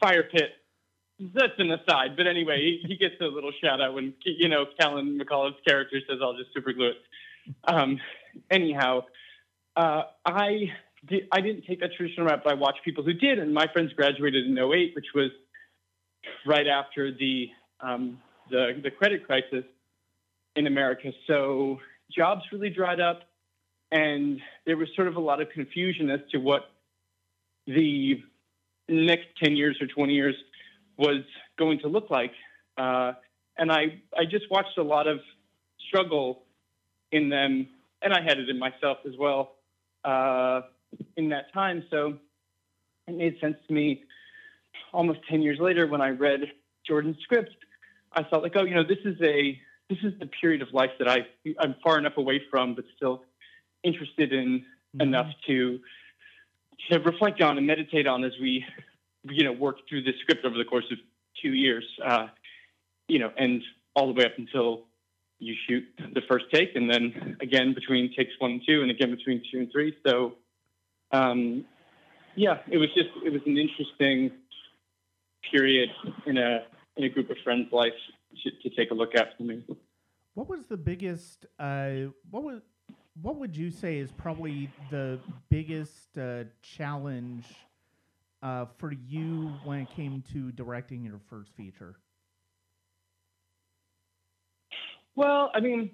fire 0.00 0.22
pit. 0.22 0.50
That's 1.18 1.54
an 1.58 1.70
aside, 1.70 2.16
but 2.16 2.26
anyway, 2.26 2.58
he, 2.58 2.88
he 2.88 2.96
gets 2.96 3.14
a 3.22 3.24
little 3.24 3.52
shout 3.62 3.80
out 3.80 3.94
when 3.94 4.12
you 4.24 4.48
know 4.48 4.66
Callan 4.78 5.18
McAuliffe's 5.18 5.60
character 5.66 5.98
says, 6.06 6.18
"I'll 6.22 6.36
just 6.36 6.52
super 6.52 6.74
glue 6.74 6.90
it." 6.90 6.96
Um, 7.64 7.98
anyhow, 8.50 9.04
uh, 9.76 10.02
I 10.26 10.72
did, 11.06 11.26
I 11.32 11.40
didn't 11.40 11.62
take 11.62 11.80
that 11.80 11.94
traditional 11.96 12.26
route, 12.26 12.42
but 12.44 12.50
I 12.50 12.54
watched 12.54 12.84
people 12.84 13.02
who 13.02 13.14
did, 13.14 13.38
and 13.38 13.54
my 13.54 13.66
friends 13.72 13.92
graduated 13.94 14.46
in 14.46 14.58
08, 14.58 14.92
which 14.94 15.06
was 15.14 15.30
right 16.44 16.66
after 16.66 17.12
the 17.12 17.48
um, 17.80 18.20
the 18.50 18.78
the 18.82 18.90
credit 18.90 19.26
crisis 19.26 19.64
in 20.54 20.66
America. 20.66 21.12
So 21.26 21.78
jobs 22.14 22.42
really 22.52 22.70
dried 22.70 23.00
up, 23.00 23.22
and 23.90 24.40
there 24.66 24.76
was 24.76 24.88
sort 24.94 25.08
of 25.08 25.16
a 25.16 25.20
lot 25.20 25.40
of 25.40 25.48
confusion 25.50 26.10
as 26.10 26.20
to 26.32 26.38
what 26.38 26.70
the 27.66 28.22
next 28.88 29.26
10 29.42 29.56
years 29.56 29.76
or 29.80 29.86
20 29.86 30.12
years 30.12 30.36
was 30.96 31.22
going 31.58 31.78
to 31.80 31.88
look 31.88 32.10
like. 32.10 32.32
Uh, 32.76 33.12
and 33.58 33.70
I, 33.72 34.00
I 34.16 34.24
just 34.24 34.50
watched 34.50 34.78
a 34.78 34.82
lot 34.82 35.06
of 35.06 35.20
struggle 35.88 36.42
in 37.12 37.28
them, 37.28 37.68
and 38.02 38.12
I 38.12 38.20
had 38.22 38.38
it 38.38 38.48
in 38.48 38.58
myself 38.58 38.98
as 39.06 39.16
well 39.18 39.54
uh, 40.04 40.62
in 41.16 41.30
that 41.30 41.52
time. 41.52 41.84
So 41.90 42.18
it 43.06 43.14
made 43.16 43.38
sense 43.40 43.56
to 43.68 43.72
me 43.74 44.04
almost 44.92 45.20
10 45.30 45.42
years 45.42 45.58
later 45.60 45.86
when 45.86 46.00
I 46.00 46.10
read 46.10 46.52
Jordan's 46.86 47.18
script. 47.22 47.54
I 48.12 48.22
thought 48.22 48.42
like, 48.42 48.56
oh, 48.56 48.64
you 48.64 48.74
know, 48.74 48.84
this 48.84 48.98
is 49.04 49.16
a 49.22 49.60
this 49.88 49.98
is 50.02 50.18
the 50.18 50.26
period 50.26 50.62
of 50.62 50.72
life 50.72 50.90
that 50.98 51.08
I 51.08 51.26
I'm 51.60 51.76
far 51.82 51.98
enough 51.98 52.16
away 52.16 52.42
from, 52.50 52.74
but 52.74 52.84
still 52.96 53.22
interested 53.84 54.32
in 54.32 54.64
Mhm. 54.96 55.02
enough 55.02 55.30
to 55.46 55.80
to 56.90 56.98
reflect 57.00 57.40
on 57.42 57.58
and 57.58 57.66
meditate 57.66 58.06
on 58.06 58.24
as 58.24 58.32
we 58.40 58.64
you 59.30 59.44
know 59.44 59.52
work 59.52 59.76
through 59.88 60.02
the 60.02 60.12
script 60.22 60.44
over 60.44 60.56
the 60.56 60.64
course 60.64 60.86
of 60.90 60.98
two 61.42 61.52
years. 61.52 61.84
Uh, 62.04 62.28
you 63.08 63.18
know, 63.18 63.30
and 63.36 63.62
all 63.94 64.06
the 64.08 64.12
way 64.12 64.24
up 64.24 64.32
until 64.36 64.84
you 65.38 65.54
shoot 65.68 65.84
the 66.14 66.22
first 66.28 66.46
take, 66.52 66.74
and 66.74 66.90
then 66.90 67.36
again 67.40 67.74
between 67.74 68.12
takes 68.14 68.32
one 68.38 68.52
and 68.52 68.62
two, 68.66 68.82
and 68.82 68.90
again 68.90 69.10
between 69.10 69.42
two 69.50 69.58
and 69.58 69.70
three. 69.70 69.96
So, 70.06 70.34
um, 71.12 71.64
yeah, 72.34 72.58
it 72.68 72.78
was 72.78 72.88
just 72.94 73.10
it 73.24 73.32
was 73.32 73.42
an 73.46 73.56
interesting 73.56 74.30
period 75.50 75.90
in 76.26 76.38
a 76.38 76.64
in 76.96 77.04
a 77.04 77.08
group 77.08 77.30
of 77.30 77.36
friends' 77.44 77.72
life 77.72 77.92
to, 78.42 78.50
to 78.68 78.76
take 78.76 78.90
a 78.90 78.94
look 78.94 79.14
at 79.14 79.36
for 79.36 79.42
me. 79.42 79.62
What 80.34 80.48
was 80.48 80.66
the 80.66 80.76
biggest? 80.76 81.46
Uh, 81.58 82.10
what 82.30 82.42
was 82.42 82.62
what 83.22 83.36
would 83.36 83.56
you 83.56 83.70
say 83.70 83.98
is 83.98 84.12
probably 84.12 84.70
the 84.90 85.18
biggest 85.48 86.18
uh, 86.18 86.44
challenge 86.62 87.44
uh, 88.46 88.66
for 88.78 88.92
you 88.92 89.52
when 89.64 89.80
it 89.80 89.88
came 89.96 90.22
to 90.32 90.52
directing 90.52 91.04
your 91.04 91.20
first 91.28 91.50
feature? 91.56 91.96
Well, 95.16 95.50
I 95.54 95.60
mean, 95.60 95.90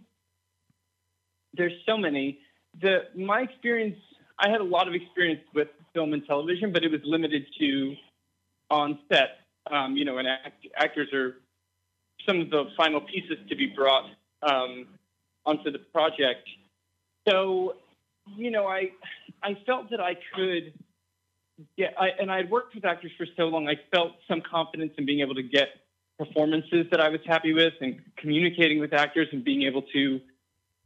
there's 1.54 1.72
so 1.86 1.96
many. 1.96 2.40
The 2.80 3.04
my 3.14 3.40
experience, 3.40 3.96
I 4.38 4.50
had 4.50 4.60
a 4.60 4.64
lot 4.64 4.86
of 4.88 4.94
experience 4.94 5.40
with 5.54 5.68
film 5.94 6.12
and 6.12 6.26
television, 6.26 6.72
but 6.72 6.84
it 6.84 6.90
was 6.90 7.00
limited 7.04 7.46
to 7.58 7.94
on 8.70 8.98
set. 9.10 9.38
Um, 9.70 9.96
you 9.96 10.04
know, 10.04 10.18
and 10.18 10.26
act, 10.26 10.66
actors 10.76 11.08
are 11.12 11.36
some 12.26 12.40
of 12.40 12.50
the 12.50 12.64
final 12.76 13.00
pieces 13.00 13.38
to 13.48 13.56
be 13.56 13.66
brought 13.66 14.10
um, 14.42 14.88
onto 15.46 15.70
the 15.70 15.78
project. 15.78 16.48
So, 17.28 17.76
you 18.36 18.50
know, 18.50 18.66
I 18.66 18.90
I 19.42 19.56
felt 19.64 19.88
that 19.90 20.00
I 20.00 20.16
could 20.34 20.74
get, 21.76 21.94
I, 21.98 22.08
and 22.20 22.30
I 22.30 22.38
had 22.38 22.50
worked 22.50 22.74
with 22.74 22.84
actors 22.84 23.12
for 23.16 23.26
so 23.36 23.44
long. 23.44 23.68
I 23.68 23.74
felt 23.94 24.12
some 24.28 24.40
confidence 24.40 24.92
in 24.98 25.06
being 25.06 25.20
able 25.20 25.34
to 25.34 25.42
get 25.42 25.68
performances 26.18 26.86
that 26.90 27.00
I 27.00 27.08
was 27.08 27.20
happy 27.26 27.52
with, 27.52 27.74
and 27.80 28.00
communicating 28.16 28.78
with 28.78 28.92
actors, 28.92 29.28
and 29.32 29.44
being 29.44 29.62
able 29.62 29.82
to, 29.92 30.20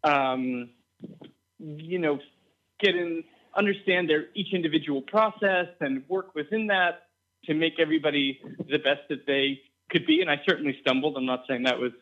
um, 0.05 0.71
you 1.59 1.99
know, 1.99 2.19
get 2.81 2.95
in, 2.95 3.25
understand 3.55 4.09
their 4.09 4.27
each 4.35 4.53
individual 4.53 5.03
process, 5.03 5.67
and 5.81 6.05
work 6.09 6.35
within 6.35 6.69
that 6.69 7.09
to 7.45 7.55
make 7.55 7.75
everybody 7.79 8.41
the 8.71 8.79
best 8.79 9.03
that 9.09 9.27
they 9.27 9.61
could 9.91 10.07
be. 10.07 10.21
And 10.21 10.31
I 10.31 10.41
certainly 10.49 10.77
stumbled. 10.81 11.17
I'm 11.17 11.27
not 11.27 11.45
saying 11.49 11.65
that 11.65 11.79
was 11.79 11.93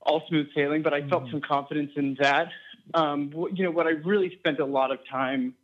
all 0.00 0.22
smooth 0.28 0.48
sailing, 0.54 0.82
but 0.82 0.94
I 0.94 1.02
felt 1.08 1.24
Mhm. 1.24 1.30
some 1.32 1.40
confidence 1.40 1.92
in 1.96 2.14
that. 2.20 2.52
Um, 2.94 3.32
you 3.52 3.64
know, 3.64 3.70
what 3.70 3.86
I 3.86 3.90
really 3.90 4.36
spent 4.38 4.60
a 4.60 4.64
lot 4.64 4.90
of 4.92 5.04
time 5.08 5.54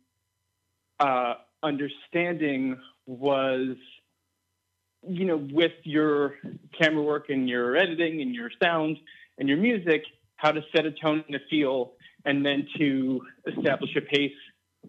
uh, 0.99 1.35
understanding 1.63 2.77
was, 3.05 3.75
you 5.07 5.25
know, 5.25 5.37
with 5.51 5.71
your 5.83 6.35
camera 6.79 7.01
work 7.01 7.29
and 7.29 7.49
your 7.49 7.75
editing 7.75 8.21
and 8.21 8.35
your 8.35 8.49
sound 8.61 8.97
and 9.37 9.49
your 9.49 9.57
music, 9.57 10.03
how 10.35 10.51
to 10.51 10.61
set 10.75 10.85
a 10.85 10.91
tone 10.91 11.23
and 11.27 11.35
a 11.35 11.39
feel, 11.49 11.93
and 12.25 12.45
then 12.45 12.67
to 12.77 13.21
establish 13.47 13.95
a 13.95 14.01
pace 14.01 14.31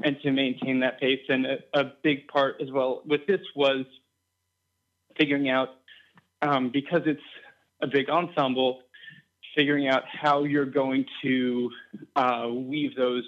and 0.03 0.17
to 0.23 0.33
maintain 0.33 0.81
that 0.81 1.01
pace. 1.01 1.21
And 1.29 1.47
a, 1.47 1.59
a 1.73 1.85
big 2.03 2.29
part 2.29 2.61
as 2.61 2.71
well 2.71 3.03
with 3.07 3.27
this 3.27 3.41
was 3.55 3.85
figuring 5.17 5.49
out, 5.49 5.69
um, 6.43 6.71
because 6.73 7.03
it's 7.07 7.21
a 7.81 7.87
big 7.87 8.11
ensemble, 8.11 8.81
figuring 9.57 9.89
out 9.89 10.03
how 10.07 10.45
you're 10.45 10.65
going 10.67 11.07
to 11.23 11.71
uh, 12.17 12.49
weave 12.51 12.97
those 12.97 13.25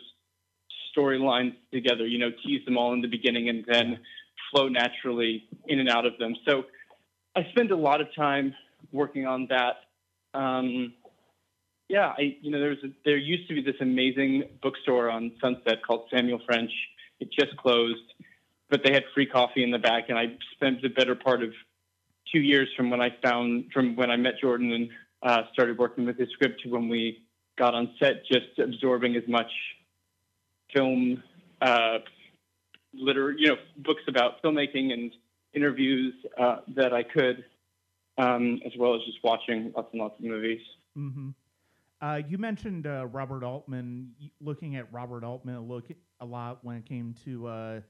storylines 0.97 1.55
together, 1.73 2.07
you 2.07 2.19
know, 2.19 2.31
tease 2.45 2.65
them 2.65 2.79
all 2.79 2.93
in 2.93 3.01
the 3.01 3.09
beginning 3.09 3.49
and 3.49 3.65
then 3.67 3.99
flow 4.51 4.69
naturally 4.69 5.45
in 5.67 5.81
and 5.81 5.89
out 5.89 6.07
of 6.07 6.17
them. 6.19 6.35
So 6.49 6.65
I 7.35 7.47
spend 7.51 7.71
a 7.71 7.77
lot 7.77 8.01
of 8.01 8.09
time 8.15 8.55
working 8.93 9.27
on 9.27 9.49
that. 9.51 10.39
Um, 10.39 10.95
yeah, 11.89 12.15
I, 12.19 12.37
you 12.41 12.51
know, 12.51 12.59
there 12.59 12.71
was 12.71 12.79
a, 12.85 12.89
there 13.05 13.17
used 13.17 13.49
to 13.49 13.55
be 13.55 13.63
this 13.63 13.81
amazing 13.81 14.45
bookstore 14.63 15.11
on 15.11 15.33
Sunset 15.41 15.85
called 15.87 16.09
Samuel 16.13 16.41
French. 16.47 16.71
It 17.21 17.29
just 17.33 17.57
closed, 17.57 18.13
but 18.69 18.81
they 18.85 18.93
had 18.93 19.05
free 19.15 19.27
coffee 19.27 19.63
in 19.63 19.71
the 19.71 19.79
back, 19.79 20.05
and 20.09 20.19
I 20.19 20.37
spent 20.55 20.83
the 20.83 20.89
better 20.89 21.15
part 21.15 21.43
of 21.43 21.51
two 22.33 22.41
years 22.41 22.69
from 22.77 22.91
when 22.91 23.01
I 23.01 23.11
found 23.23 23.71
from 23.73 23.95
when 23.97 24.11
I 24.11 24.17
met 24.17 24.35
Jordan 24.41 24.73
and 24.73 24.89
uh, 25.23 25.43
started 25.53 25.79
working 25.79 26.07
with 26.07 26.19
his 26.19 26.29
script 26.31 26.63
to 26.63 26.71
when 26.71 26.89
we 26.89 27.23
got 27.57 27.75
on 27.75 27.95
set, 27.99 28.27
just 28.27 28.59
absorbing 28.59 29.17
as 29.17 29.23
much 29.29 29.51
film, 30.75 31.23
uh, 31.61 31.99
liter, 32.95 33.33
you 33.33 33.49
know, 33.49 33.57
books 33.79 34.03
about 34.09 34.43
filmmaking 34.43 34.93
and 34.93 35.13
interviews 35.55 36.15
uh, 36.39 36.59
that 36.75 36.93
I 36.93 37.03
could, 37.03 37.45
um, 38.19 38.61
as 38.65 38.73
well 38.79 38.95
as 38.95 39.03
just 39.05 39.19
watching 39.23 39.73
lots 39.75 39.89
and 39.93 40.01
lots 40.01 40.19
of 40.19 40.25
movies. 40.25 40.61
hmm 40.95 41.31
Uh, 42.01 42.21
you 42.29 42.39
mentioned 42.39 42.87
uh, 42.87 43.07
Robert 43.07 43.43
Altman. 43.43 44.13
Looking 44.41 44.77
at 44.77 44.93
Robert 44.93 45.25
Altman 45.25 45.57
a 45.57 45.61
look 45.61 45.87
a 46.21 46.25
lot 46.27 46.59
when 46.63 46.77
it 46.77 46.87
came 46.87 47.15
to 47.25 47.47
uh, 47.47 47.81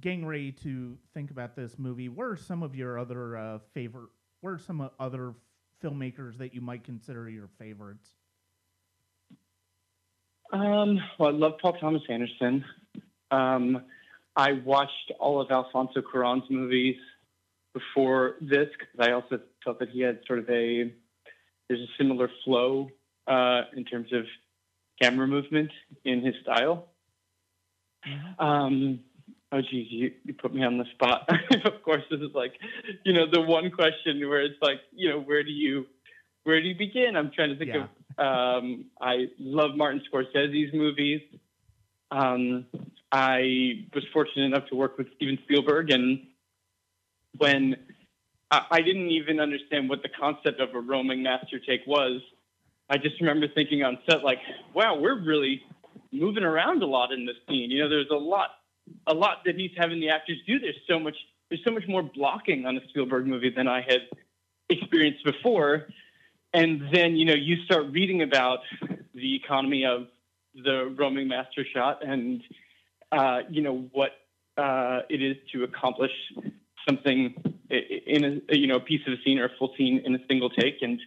getting 0.00 0.26
ready 0.26 0.52
to 0.52 0.96
think 1.14 1.30
about 1.30 1.54
this 1.56 1.78
movie. 1.78 2.08
What 2.08 2.24
are 2.24 2.36
some 2.36 2.62
of 2.62 2.74
your 2.74 2.98
other 2.98 3.36
uh, 3.36 3.58
favorite? 3.74 4.08
What 4.40 4.50
are 4.50 4.58
some 4.58 4.90
other 4.98 5.34
filmmakers 5.82 6.38
that 6.38 6.54
you 6.54 6.60
might 6.60 6.84
consider 6.84 7.28
your 7.28 7.48
favorites? 7.58 8.10
Um, 10.52 11.00
well, 11.18 11.30
I 11.30 11.32
love 11.32 11.52
Paul 11.60 11.72
Thomas 11.74 12.02
Anderson. 12.08 12.64
Um, 13.30 13.82
I 14.36 14.52
watched 14.52 15.12
all 15.18 15.40
of 15.40 15.50
Alfonso 15.50 16.00
Cuarón's 16.00 16.48
movies 16.50 16.96
before 17.74 18.36
this 18.40 18.68
because 18.78 19.08
I 19.08 19.12
also 19.12 19.40
felt 19.64 19.78
that 19.78 19.88
he 19.88 20.00
had 20.02 20.20
sort 20.26 20.40
of 20.40 20.50
a 20.50 20.92
there's 21.68 21.80
a 21.80 21.92
similar 21.96 22.30
flow 22.44 22.90
uh, 23.26 23.62
in 23.74 23.84
terms 23.84 24.12
of 24.12 24.24
camera 25.00 25.26
movement 25.26 25.70
in 26.04 26.22
his 26.22 26.34
style. 26.42 26.88
Um, 28.38 29.00
oh, 29.52 29.60
geez, 29.62 29.86
you, 29.90 30.12
you 30.24 30.34
put 30.34 30.54
me 30.54 30.64
on 30.64 30.78
the 30.78 30.84
spot. 30.92 31.28
of 31.64 31.82
course, 31.82 32.02
this 32.10 32.20
is 32.20 32.34
like, 32.34 32.54
you 33.04 33.12
know, 33.12 33.26
the 33.30 33.40
one 33.40 33.70
question 33.70 34.28
where 34.28 34.42
it's 34.42 34.60
like, 34.60 34.80
you 34.94 35.08
know, 35.08 35.20
where 35.20 35.42
do 35.42 35.50
you, 35.50 35.86
where 36.44 36.60
do 36.60 36.68
you 36.68 36.74
begin? 36.74 37.16
I'm 37.16 37.30
trying 37.30 37.50
to 37.50 37.56
think 37.56 37.72
Yeah. 37.74 37.86
of. 38.18 38.62
Um, 38.62 38.86
I 39.00 39.28
love 39.38 39.76
Martin 39.76 40.02
Scorsese's 40.12 40.72
movies. 40.74 41.22
Um, 42.10 42.66
I 43.10 43.86
was 43.94 44.04
fortunate 44.12 44.44
enough 44.44 44.68
to 44.68 44.74
work 44.76 44.98
with 44.98 45.06
Steven 45.16 45.38
Spielberg, 45.44 45.90
and 45.90 46.26
when 47.38 47.76
I, 48.50 48.66
I 48.70 48.80
didn't 48.82 49.08
even 49.10 49.40
understand 49.40 49.88
what 49.88 50.02
the 50.02 50.08
concept 50.08 50.60
of 50.60 50.74
a 50.74 50.80
roaming 50.80 51.22
master 51.22 51.58
take 51.58 51.86
was, 51.86 52.20
I 52.90 52.98
just 52.98 53.18
remember 53.20 53.48
thinking 53.48 53.82
on 53.82 53.98
set, 54.08 54.22
like, 54.22 54.40
wow, 54.74 54.98
we're 54.98 55.18
really 55.18 55.62
moving 56.10 56.44
around 56.44 56.82
a 56.82 56.86
lot 56.86 57.12
in 57.12 57.24
this 57.24 57.36
scene. 57.48 57.70
You 57.70 57.82
know, 57.82 57.88
there's 57.88 58.10
a 58.10 58.14
lot, 58.14 58.50
a 59.06 59.14
lot 59.14 59.38
that 59.46 59.56
he's 59.56 59.70
having 59.76 60.00
the 60.00 60.10
actors 60.10 60.36
do. 60.46 60.58
There's 60.58 60.76
so 60.86 60.98
much, 60.98 61.16
there's 61.48 61.64
so 61.64 61.70
much 61.70 61.84
more 61.88 62.02
blocking 62.02 62.66
on 62.66 62.76
a 62.76 62.86
Spielberg 62.88 63.26
movie 63.26 63.50
than 63.50 63.68
I 63.68 63.80
had 63.80 64.02
experienced 64.68 65.24
before. 65.24 65.86
And 66.54 66.82
then, 66.92 67.16
you 67.16 67.24
know, 67.24 67.34
you 67.34 67.56
start 67.64 67.86
reading 67.90 68.22
about 68.22 68.60
the 69.14 69.34
economy 69.34 69.86
of 69.86 70.08
the 70.54 70.94
roaming 70.98 71.28
master 71.28 71.64
shot 71.64 72.04
and, 72.06 72.42
uh, 73.10 73.40
you 73.48 73.62
know, 73.62 73.88
what 73.92 74.12
uh, 74.58 75.00
it 75.08 75.22
is 75.22 75.36
to 75.52 75.64
accomplish 75.64 76.12
something 76.86 77.34
in 77.70 78.42
a, 78.48 78.56
you 78.56 78.66
know, 78.66 78.76
a 78.76 78.80
piece 78.80 79.00
of 79.06 79.14
a 79.14 79.16
scene 79.24 79.38
or 79.38 79.46
a 79.46 79.50
full 79.58 79.72
scene 79.78 80.02
in 80.04 80.14
a 80.14 80.18
single 80.28 80.50
take 80.50 80.82
and 80.82 81.00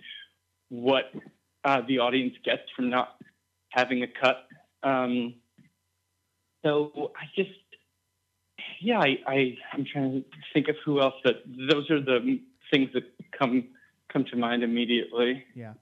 what 0.70 1.12
uh, 1.64 1.82
the 1.88 2.00
audience 2.00 2.34
gets 2.44 2.64
from 2.76 2.90
not 2.90 3.16
having 3.70 4.02
a 4.02 4.08
cut. 4.08 4.48
Um, 4.82 5.36
so 6.64 7.12
I 7.16 7.26
just, 7.36 7.52
yeah, 8.82 9.00
I, 9.00 9.18
I, 9.28 9.58
I'm 9.74 9.86
trying 9.86 10.24
to 10.24 10.26
think 10.54 10.70
of 10.70 10.76
who 10.84 11.02
else, 11.02 11.14
but 11.24 11.44
those 11.46 11.92
are 11.92 12.02
the 12.02 12.40
things 12.72 12.90
that 12.94 13.04
come 13.38 13.68
come 14.16 14.24
to 14.24 14.38
mind 14.38 14.64
immediately. 14.64 15.44
Yeah, 15.56 15.74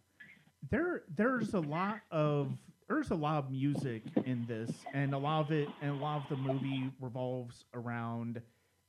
there 0.72 1.04
there's 1.16 1.54
a 1.54 1.60
lot 1.60 2.00
of 2.10 2.48
there's 2.90 3.12
a 3.12 3.16
lot 3.16 3.44
of 3.44 3.52
music 3.52 4.02
in 4.26 4.46
this, 4.48 4.72
and 4.94 5.14
a 5.14 5.18
lot 5.18 5.42
of 5.42 5.52
it 5.52 5.70
and 5.84 5.92
a 5.92 6.04
lot 6.04 6.24
of 6.24 6.30
the 6.30 6.44
movie 6.44 6.90
revolves 7.00 7.64
around 7.76 8.42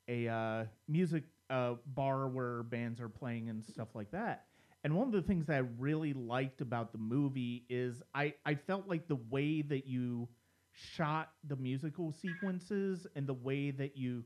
a 0.09 0.29
uh, 0.29 0.65
music 0.89 1.25
uh, 1.51 1.75
bar 1.95 2.27
where 2.29 2.63
bands 2.63 3.01
are 3.03 3.09
playing 3.11 3.51
and 3.51 3.63
stuff 3.63 3.89
like 3.95 4.11
that. 4.13 4.47
And 4.83 4.95
one 4.97 5.07
of 5.07 5.13
the 5.13 5.23
things 5.23 5.47
that 5.47 5.57
I 5.57 5.63
really 5.79 6.15
liked 6.15 6.61
about 6.61 6.93
the 6.93 6.99
movie 6.99 7.65
is 7.69 8.03
I, 8.15 8.35
I 8.45 8.55
felt 8.55 8.87
like 8.87 9.09
the 9.09 9.19
way 9.31 9.63
that 9.63 9.87
you 9.87 10.29
shot 10.73 11.31
the 11.47 11.57
musical 11.57 12.13
sequences 12.13 13.07
and 13.17 13.27
the 13.27 13.35
way 13.35 13.71
that 13.71 13.97
you 13.97 14.25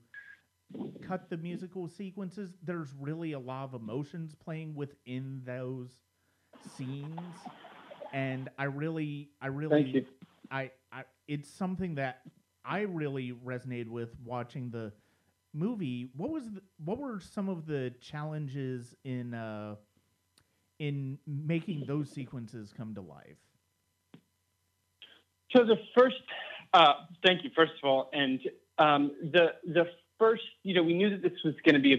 cut 1.03 1.31
the 1.31 1.37
musical 1.37 1.89
sequences, 1.89 2.51
there's 2.63 2.89
really 2.99 3.33
a 3.33 3.39
lot 3.39 3.65
of 3.65 3.75
emotions 3.75 4.35
playing 4.35 4.75
within 4.75 5.43
those 5.45 5.91
scenes. 6.77 7.21
And 8.13 8.49
I 8.59 8.65
really, 8.65 9.31
I 9.41 9.49
really. 9.49 10.07
I, 10.51 10.71
I, 10.91 11.05
it's 11.27 11.51
something 11.51 11.97
that 11.97 12.23
I 12.65 12.81
really 12.81 13.33
resonated 13.33 13.89
with 13.89 14.17
watching 14.25 14.71
the 14.71 14.93
movie. 15.53 16.11
What 16.17 16.31
was, 16.31 16.45
the, 16.45 16.63
what 16.83 16.99
were 16.99 17.21
some 17.21 17.51
of 17.51 17.67
the 17.67 17.93
challenges 18.01 18.95
in, 19.05 19.35
uh, 19.35 19.77
in 20.79 21.19
making 21.27 21.85
those 21.87 22.11
sequences 22.11 22.73
come 22.75 22.95
to 22.95 23.03
life? 23.03 23.37
So 25.55 25.65
the 25.65 25.77
first, 25.97 26.17
uh, 26.73 26.93
thank 27.25 27.45
you, 27.45 27.51
first 27.57 27.73
of 27.83 27.89
all, 27.89 28.11
and 28.13 28.41
um, 28.79 29.13
the 29.33 29.55
the 29.65 29.85
first, 30.19 30.43
you 30.63 30.75
know, 30.75 30.83
we 30.83 30.95
knew 30.95 31.11
that 31.11 31.23
this 31.23 31.39
was 31.45 31.55
going 31.65 31.75
to 31.75 31.81
be 31.81 31.95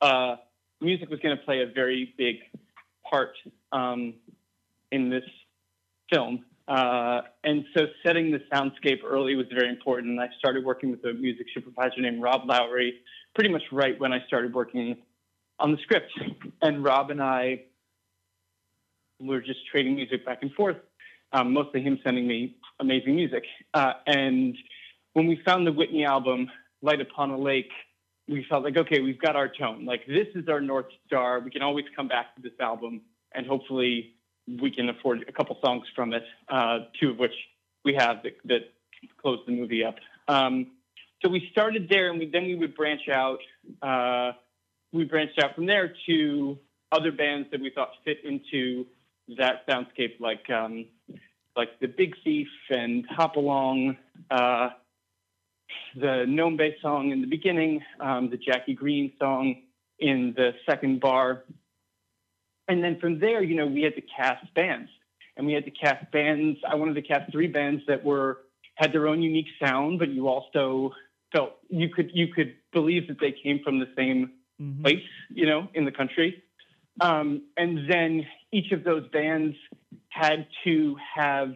a 0.00 0.04
uh, 0.04 0.36
music 0.80 1.08
was 1.10 1.20
going 1.20 1.36
to 1.36 1.42
play 1.44 1.62
a 1.62 1.66
very 1.66 2.12
big 2.18 2.36
part 3.08 3.34
um, 3.70 4.14
in 4.90 5.10
this 5.10 5.24
film, 6.12 6.44
uh, 6.68 7.20
and 7.44 7.64
so 7.76 7.86
setting 8.04 8.30
the 8.30 8.40
soundscape 8.52 8.98
early 9.04 9.36
was 9.36 9.46
very 9.52 9.68
important. 9.68 10.18
I 10.18 10.28
started 10.38 10.64
working 10.64 10.90
with 10.90 11.04
a 11.04 11.12
music 11.12 11.46
supervisor 11.54 12.00
named 12.00 12.20
Rob 12.20 12.42
Lowry, 12.46 12.94
pretty 13.34 13.50
much 13.50 13.62
right 13.70 13.98
when 14.00 14.12
I 14.12 14.24
started 14.26 14.52
working 14.52 14.96
on 15.58 15.70
the 15.72 15.78
script, 15.82 16.10
and 16.62 16.82
Rob 16.82 17.10
and 17.10 17.22
I 17.22 17.62
were 19.20 19.40
just 19.40 19.60
trading 19.70 19.94
music 19.94 20.26
back 20.26 20.38
and 20.42 20.52
forth. 20.52 20.76
Um, 21.32 21.52
mostly 21.52 21.80
him 21.80 21.98
sending 22.04 22.26
me 22.26 22.56
amazing 22.80 23.16
music. 23.16 23.44
Uh, 23.72 23.92
and 24.06 24.54
when 25.14 25.26
we 25.26 25.40
found 25.46 25.66
the 25.66 25.72
Whitney 25.72 26.04
album, 26.04 26.50
Light 26.82 27.00
Upon 27.00 27.30
a 27.30 27.38
Lake, 27.38 27.70
we 28.28 28.44
felt 28.48 28.64
like, 28.64 28.76
okay, 28.76 29.00
we've 29.00 29.20
got 29.20 29.36
our 29.36 29.48
tone. 29.48 29.84
Like, 29.84 30.06
this 30.06 30.28
is 30.34 30.48
our 30.48 30.60
North 30.60 30.86
Star. 31.06 31.40
We 31.40 31.50
can 31.50 31.62
always 31.62 31.84
come 31.96 32.08
back 32.08 32.34
to 32.36 32.42
this 32.42 32.52
album, 32.60 33.00
and 33.34 33.46
hopefully, 33.46 34.14
we 34.60 34.70
can 34.70 34.88
afford 34.88 35.24
a 35.28 35.32
couple 35.32 35.56
songs 35.64 35.84
from 35.94 36.12
it, 36.12 36.24
uh, 36.48 36.80
two 37.00 37.10
of 37.10 37.18
which 37.18 37.34
we 37.84 37.94
have 37.94 38.22
that, 38.24 38.36
that 38.44 38.72
close 39.20 39.38
the 39.46 39.52
movie 39.52 39.84
up. 39.84 39.96
Um, 40.28 40.72
so 41.22 41.28
we 41.28 41.48
started 41.52 41.88
there, 41.88 42.10
and 42.10 42.18
we, 42.18 42.28
then 42.28 42.44
we 42.44 42.56
would 42.56 42.74
branch 42.74 43.08
out. 43.08 43.38
Uh, 43.80 44.32
we 44.92 45.04
branched 45.04 45.38
out 45.42 45.54
from 45.54 45.66
there 45.66 45.94
to 46.06 46.58
other 46.90 47.12
bands 47.12 47.48
that 47.52 47.60
we 47.60 47.70
thought 47.70 47.90
fit 48.04 48.18
into 48.24 48.86
that 49.38 49.66
soundscape, 49.66 50.20
like 50.20 50.50
um, 50.50 50.86
like 51.56 51.78
the 51.80 51.86
Big 51.86 52.14
Thief 52.24 52.48
and 52.70 53.06
Hop 53.10 53.36
Along, 53.36 53.96
uh, 54.30 54.70
the 55.96 56.24
Nombe 56.26 56.80
song 56.80 57.10
in 57.10 57.20
the 57.20 57.26
beginning, 57.26 57.82
um, 58.00 58.30
the 58.30 58.36
Jackie 58.36 58.74
Greene 58.74 59.12
song 59.18 59.56
in 59.98 60.34
the 60.36 60.52
second 60.68 61.00
bar, 61.00 61.44
and 62.68 62.82
then 62.82 62.98
from 63.00 63.18
there, 63.18 63.42
you 63.42 63.54
know, 63.54 63.66
we 63.66 63.82
had 63.82 63.94
to 63.96 64.02
cast 64.02 64.52
bands, 64.54 64.90
and 65.36 65.46
we 65.46 65.52
had 65.52 65.64
to 65.64 65.70
cast 65.70 66.10
bands. 66.12 66.58
I 66.68 66.74
wanted 66.74 66.94
to 66.94 67.02
cast 67.02 67.30
three 67.32 67.48
bands 67.48 67.82
that 67.88 68.04
were 68.04 68.38
had 68.76 68.92
their 68.92 69.08
own 69.08 69.22
unique 69.22 69.48
sound, 69.62 69.98
but 69.98 70.08
you 70.08 70.28
also 70.28 70.92
felt 71.32 71.52
you 71.68 71.88
could 71.88 72.10
you 72.14 72.28
could 72.28 72.54
believe 72.72 73.08
that 73.08 73.18
they 73.20 73.32
came 73.32 73.60
from 73.64 73.78
the 73.78 73.88
same 73.96 74.32
mm-hmm. 74.60 74.82
place, 74.82 75.04
you 75.30 75.46
know, 75.46 75.68
in 75.74 75.84
the 75.84 75.92
country. 75.92 76.42
Um, 77.00 77.42
and 77.56 77.90
then 77.90 78.26
each 78.52 78.70
of 78.72 78.84
those 78.84 79.06
bands 79.08 79.56
had 80.08 80.46
to 80.64 80.96
have 81.14 81.54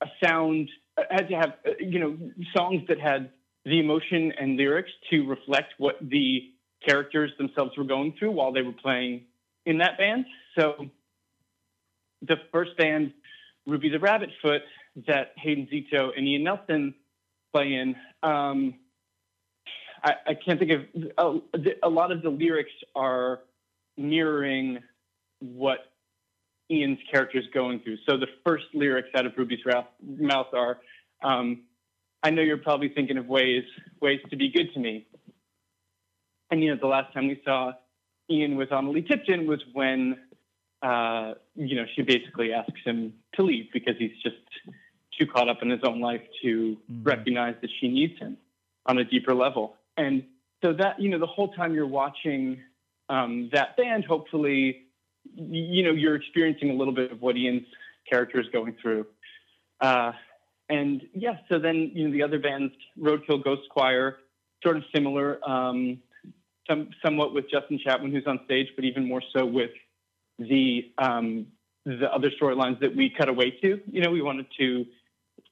a 0.00 0.06
sound, 0.24 0.68
had 1.10 1.28
to 1.28 1.34
have, 1.34 1.54
you 1.80 1.98
know, 1.98 2.18
songs 2.56 2.82
that 2.88 3.00
had 3.00 3.30
the 3.64 3.80
emotion 3.80 4.32
and 4.38 4.56
lyrics 4.56 4.90
to 5.10 5.26
reflect 5.26 5.74
what 5.78 5.96
the 6.00 6.50
characters 6.86 7.32
themselves 7.38 7.76
were 7.76 7.84
going 7.84 8.14
through 8.18 8.30
while 8.30 8.52
they 8.52 8.62
were 8.62 8.72
playing 8.72 9.24
in 9.66 9.78
that 9.78 9.96
band. 9.98 10.26
So 10.58 10.86
the 12.22 12.36
first 12.52 12.76
band, 12.76 13.12
Ruby 13.66 13.88
the 13.88 13.98
Rabbit 13.98 14.30
Foot, 14.42 14.62
that 15.06 15.32
Hayden 15.36 15.66
Zito 15.72 16.10
and 16.16 16.26
Ian 16.26 16.44
Nelson 16.44 16.94
play 17.52 17.74
in, 17.74 17.96
um, 18.22 18.74
I, 20.02 20.14
I, 20.28 20.34
can't 20.34 20.58
think 20.60 20.70
of 20.70 21.40
a, 21.54 21.58
a 21.82 21.88
lot 21.88 22.12
of 22.12 22.22
the 22.22 22.28
lyrics 22.28 22.72
are 22.94 23.40
mirroring 23.96 24.80
what 25.40 25.78
Ian's 26.70 26.98
character 27.10 27.38
is 27.38 27.46
going 27.52 27.80
through. 27.80 27.98
So 28.08 28.16
the 28.16 28.28
first 28.44 28.64
lyrics 28.72 29.08
out 29.16 29.26
of 29.26 29.32
Ruby's 29.36 29.60
mouth 30.02 30.46
are, 30.54 30.80
um, 31.22 31.64
"I 32.22 32.30
know 32.30 32.42
you're 32.42 32.58
probably 32.58 32.88
thinking 32.88 33.18
of 33.18 33.26
ways 33.26 33.64
ways 34.00 34.20
to 34.30 34.36
be 34.36 34.48
good 34.50 34.72
to 34.74 34.80
me." 34.80 35.06
And 36.50 36.62
you 36.62 36.74
know, 36.74 36.80
the 36.80 36.86
last 36.86 37.12
time 37.12 37.28
we 37.28 37.40
saw 37.44 37.72
Ian 38.30 38.56
with 38.56 38.70
Analeigh 38.70 39.06
Tipton 39.06 39.46
was 39.46 39.60
when 39.72 40.18
uh, 40.82 41.34
you 41.54 41.76
know 41.76 41.84
she 41.94 42.02
basically 42.02 42.52
asks 42.52 42.80
him 42.84 43.14
to 43.34 43.42
leave 43.42 43.66
because 43.72 43.96
he's 43.98 44.16
just 44.22 44.36
too 45.18 45.26
caught 45.26 45.48
up 45.48 45.62
in 45.62 45.70
his 45.70 45.80
own 45.84 46.00
life 46.00 46.22
to 46.42 46.76
mm-hmm. 46.90 47.02
recognize 47.02 47.54
that 47.60 47.70
she 47.80 47.88
needs 47.88 48.18
him 48.18 48.36
on 48.86 48.98
a 48.98 49.04
deeper 49.04 49.34
level. 49.34 49.76
And 49.96 50.24
so 50.62 50.72
that 50.72 51.00
you 51.00 51.08
know, 51.10 51.18
the 51.18 51.26
whole 51.26 51.52
time 51.52 51.74
you're 51.74 51.86
watching 51.86 52.60
um, 53.08 53.50
that 53.52 53.76
band, 53.76 54.04
hopefully, 54.04 54.86
you 55.34 55.82
know, 55.82 55.92
you're 55.92 56.16
experiencing 56.16 56.70
a 56.70 56.74
little 56.74 56.94
bit 56.94 57.12
of 57.12 57.20
what 57.20 57.36
Ian's 57.36 57.66
character 58.08 58.40
is 58.40 58.46
going 58.52 58.76
through. 58.80 59.06
Uh, 59.80 60.12
and 60.68 61.02
yeah, 61.12 61.36
so 61.50 61.58
then, 61.58 61.90
you 61.94 62.06
know, 62.06 62.12
the 62.12 62.22
other 62.22 62.38
bands, 62.38 62.72
Roadkill 62.98 63.42
Ghost 63.42 63.68
Choir, 63.70 64.18
sort 64.62 64.76
of 64.76 64.84
similar, 64.94 65.38
um, 65.48 65.98
some, 66.68 66.90
somewhat 67.04 67.34
with 67.34 67.50
Justin 67.50 67.78
Chatwin, 67.84 68.12
who's 68.12 68.26
on 68.26 68.40
stage, 68.46 68.68
but 68.76 68.84
even 68.84 69.06
more 69.06 69.22
so 69.36 69.44
with 69.44 69.72
the, 70.38 70.90
um, 70.98 71.46
the 71.84 72.10
other 72.12 72.30
storylines 72.30 72.80
that 72.80 72.96
we 72.96 73.10
cut 73.10 73.28
away 73.28 73.50
to. 73.50 73.80
You 73.90 74.02
know, 74.02 74.10
we 74.10 74.22
wanted 74.22 74.46
to, 74.58 74.86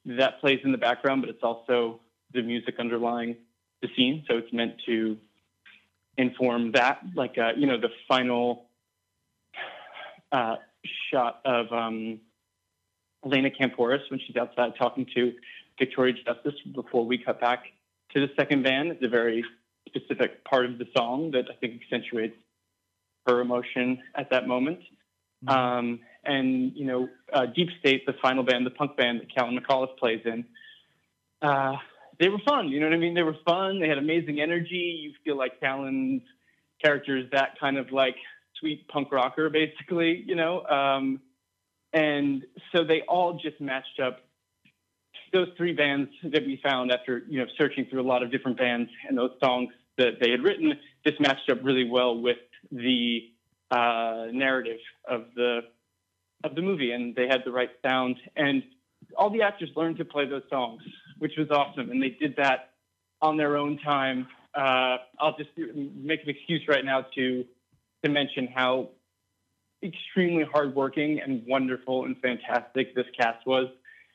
that 0.07 0.41
plays 0.41 0.61
in 0.65 0.73
the 0.73 0.79
background, 0.79 1.23
but 1.23 1.29
it's 1.29 1.43
also 1.43 2.01
the 2.33 2.43
music 2.43 2.77
underlying 2.79 3.37
the 3.83 3.89
scene. 3.95 4.25
So 4.29 4.39
it's 4.39 4.53
meant 4.53 4.75
to 4.87 5.19
inform 6.17 6.73
that, 6.73 7.01
like 7.15 7.37
uh, 7.39 7.53
you 7.57 7.67
know 7.67 7.79
the 7.79 7.91
final 8.09 8.67
uh, 10.33 10.57
shot 11.11 11.41
of 11.45 11.73
um, 11.73 12.21
Elena 13.25 13.51
Kampouris 13.51 14.11
when 14.11 14.21
she's 14.27 14.37
outside 14.37 14.73
talking 14.79 15.07
to 15.15 15.33
Victoria 15.79 16.15
Justice 16.15 16.55
before 16.75 17.07
we 17.07 17.19
cut 17.19 17.41
back 17.41 17.65
to 18.15 18.21
the 18.21 18.33
second 18.37 18.63
band 18.63 18.91
It's 18.91 19.03
a 19.03 19.09
very 19.09 19.45
specific 19.87 20.45
part 20.45 20.67
of 20.67 20.79
the 20.79 20.87
song 20.97 21.31
that 21.33 21.45
I 21.51 21.55
think 21.55 21.81
accentuates 21.83 22.37
her 23.27 23.41
emotion 23.41 24.01
at 24.15 24.31
that 24.31 24.47
moment. 24.47 24.81
Mm-hmm. 25.45 25.49
Um, 25.49 26.01
and 26.25 26.73
you 26.75 26.87
know, 26.87 27.09
uh, 27.33 27.47
Deep 27.47 27.69
State, 27.81 28.07
the 28.07 28.15
final 28.23 28.45
band, 28.45 28.67
the 28.67 28.71
punk 28.71 28.97
band 28.97 29.21
that 29.21 29.35
Callan 29.35 29.59
McAuliffe 29.59 29.97
plays 29.99 30.21
in, 30.25 30.45
uh, 31.41 31.77
they 32.21 32.29
were 32.29 32.41
fun. 32.47 32.69
You 32.69 32.81
know 32.81 32.87
what 32.87 32.95
I 32.95 32.99
mean? 32.99 33.15
They 33.15 33.23
were 33.23 33.37
fun. 33.45 33.81
They 33.81 33.89
had 33.89 33.99
amazing 33.99 34.41
energy. 34.41 35.01
You 35.03 35.13
feel 35.25 35.37
like 35.37 35.59
Callan's 35.61 36.23
character 36.83 37.17
is 37.17 37.27
that 37.33 37.59
kind 37.59 37.79
of 37.79 37.91
like 37.91 38.17
sweet 38.63 38.89
punk 38.89 39.13
rocker, 39.13 39.51
basically, 39.51 40.25
you 40.27 40.35
know? 40.35 40.65
Um, 40.65 41.21
and 41.93 42.45
so 42.75 42.85
they 42.85 43.03
all 43.03 43.35
just 43.35 43.61
matched 43.61 44.01
up. 44.03 44.21
Those 45.35 45.49
three 45.57 45.75
bands 45.75 46.11
that 46.25 46.45
we 46.47 46.61
found 46.63 46.91
after, 46.91 47.23
you 47.29 47.39
know, 47.39 47.47
searching 47.59 47.87
through 47.91 48.01
a 48.01 48.09
lot 48.09 48.23
of 48.23 48.31
different 48.31 48.57
bands 48.57 48.91
and 49.07 49.19
those 49.19 49.33
songs 49.43 49.71
that 49.99 50.21
they 50.21 50.31
had 50.31 50.43
written 50.43 50.73
just 51.07 51.21
matched 51.21 51.51
up 51.51 51.59
really 51.63 51.89
well 51.89 52.19
with 52.19 52.39
the 52.71 53.31
uh, 53.71 54.27
narrative 54.33 54.79
of 55.07 55.27
the 55.37 55.61
of 56.45 56.57
the 56.57 56.63
movie, 56.63 56.91
and 56.91 57.15
they 57.15 57.29
had 57.29 57.43
the 57.45 57.53
right 57.53 57.71
sound. 57.87 58.17
And 58.37 58.63
all 59.17 59.31
the 59.31 59.43
actors 59.43 59.71
learned 59.77 59.97
to 59.99 60.05
play 60.05 60.27
those 60.27 60.43
songs 60.51 60.83
which 61.23 61.35
was 61.39 61.47
awesome. 61.53 61.93
And 61.93 62.03
they 62.03 62.17
did 62.21 62.35
that 62.37 62.71
on 63.21 63.37
their 63.37 63.57
own 63.57 63.79
time. 63.79 64.27
Uh, 64.57 64.97
I'll 65.21 65.37
just 65.39 65.51
make 65.57 66.25
an 66.25 66.31
excuse 66.31 66.63
right 66.67 66.85
now 66.85 67.07
to 67.15 67.45
to 68.05 68.11
mention 68.11 68.49
how 68.55 68.91
extremely 69.83 70.45
hardworking 70.45 71.21
and 71.21 71.43
wonderful 71.47 72.05
and 72.05 72.17
fantastic 72.19 72.95
this 72.95 73.07
cast 73.19 73.47
was. 73.47 73.69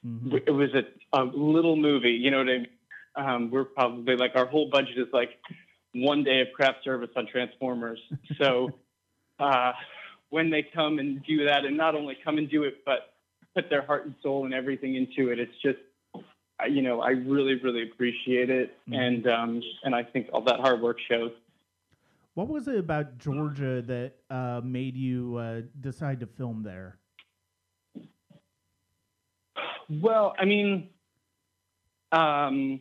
Mm-hmm. 0.06 0.38
It 0.48 0.52
was 0.52 0.70
a, 0.74 1.18
a 1.18 1.24
little 1.24 1.76
movie, 1.76 2.12
you 2.12 2.32
know 2.32 2.38
what 2.38 2.50
I 2.50 2.58
mean? 2.58 2.68
Um, 3.16 3.52
we're 3.52 3.66
probably 3.66 4.16
like 4.16 4.32
our 4.36 4.46
whole 4.46 4.70
budget 4.70 4.98
is 4.98 5.08
like 5.12 5.32
one 5.94 6.24
day 6.24 6.42
of 6.42 6.48
craft 6.54 6.84
service 6.84 7.10
on 7.16 7.28
Transformers. 7.28 8.00
So 8.40 8.70
uh, 9.40 9.74
when 10.30 10.50
they 10.50 10.64
come 10.74 11.00
and 11.00 11.24
do 11.26 11.46
that, 11.46 11.66
and 11.66 11.76
not 11.76 11.96
only 11.96 12.16
come 12.24 12.38
and 12.38 12.50
do 12.50 12.64
it, 12.64 12.86
but 12.86 13.14
put 13.56 13.70
their 13.70 13.82
heart 13.82 14.06
and 14.06 14.14
soul 14.22 14.46
and 14.46 14.54
everything 14.54 14.96
into 14.96 15.32
it, 15.32 15.40
it's 15.40 15.56
just 15.64 15.80
you 16.70 16.82
know, 16.82 17.02
I 17.02 17.10
really, 17.10 17.56
really 17.56 17.84
appreciate 17.84 18.50
it, 18.50 18.76
mm-hmm. 18.90 18.94
and 18.94 19.28
um, 19.28 19.62
and 19.84 19.94
I 19.94 20.04
think 20.04 20.30
all 20.34 20.42
that 20.42 20.60
hard 20.60 20.82
work 20.82 20.98
shows. 21.08 21.32
What 22.38 22.50
was 22.50 22.68
it 22.68 22.78
about 22.78 23.18
Georgia 23.18 23.82
that 23.82 24.12
uh, 24.30 24.62
made 24.64 24.96
you 24.96 25.38
uh, 25.38 25.62
decide 25.82 26.20
to 26.20 26.28
film 26.28 26.62
there? 26.62 27.00
Well, 29.90 30.36
I 30.38 30.46
mean, 30.46 30.90
um, 32.12 32.80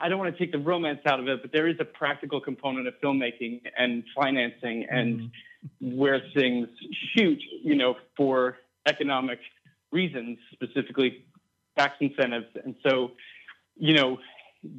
I 0.00 0.08
don't 0.08 0.20
want 0.20 0.32
to 0.32 0.38
take 0.38 0.52
the 0.52 0.60
romance 0.60 1.00
out 1.06 1.18
of 1.18 1.26
it, 1.26 1.42
but 1.42 1.50
there 1.50 1.66
is 1.66 1.74
a 1.80 1.84
practical 1.84 2.40
component 2.40 2.86
of 2.86 2.94
filmmaking 3.02 3.62
and 3.76 4.04
financing, 4.14 4.86
and 4.88 5.22
mm-hmm. 5.22 5.96
where 5.98 6.22
things 6.32 6.68
shoot, 7.16 7.42
you 7.64 7.74
know, 7.74 7.96
for 8.16 8.58
economic 8.86 9.40
reasons, 9.90 10.38
specifically 10.52 11.24
tax 11.76 11.96
incentives. 11.98 12.46
And 12.64 12.76
so, 12.86 13.10
you 13.74 13.94
know, 13.94 14.18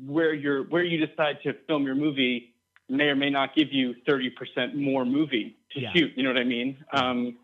where 0.06 0.34
you're 0.34 0.64
where 0.70 0.86
you 0.86 1.06
decide 1.06 1.40
to 1.44 1.52
film 1.68 1.84
your 1.84 1.96
movie 1.96 2.51
may 2.92 3.06
or 3.06 3.16
may 3.16 3.30
not 3.30 3.56
give 3.56 3.72
you 3.72 3.96
30% 4.08 4.76
more 4.76 5.06
movie 5.06 5.56
to 5.72 5.80
Yeah. 5.82 5.94
shoot. 5.94 6.12
You 6.16 6.24
know 6.24 6.30
what 6.30 6.38
I 6.40 6.44
mean? 6.44 6.78
Um, 6.94 7.38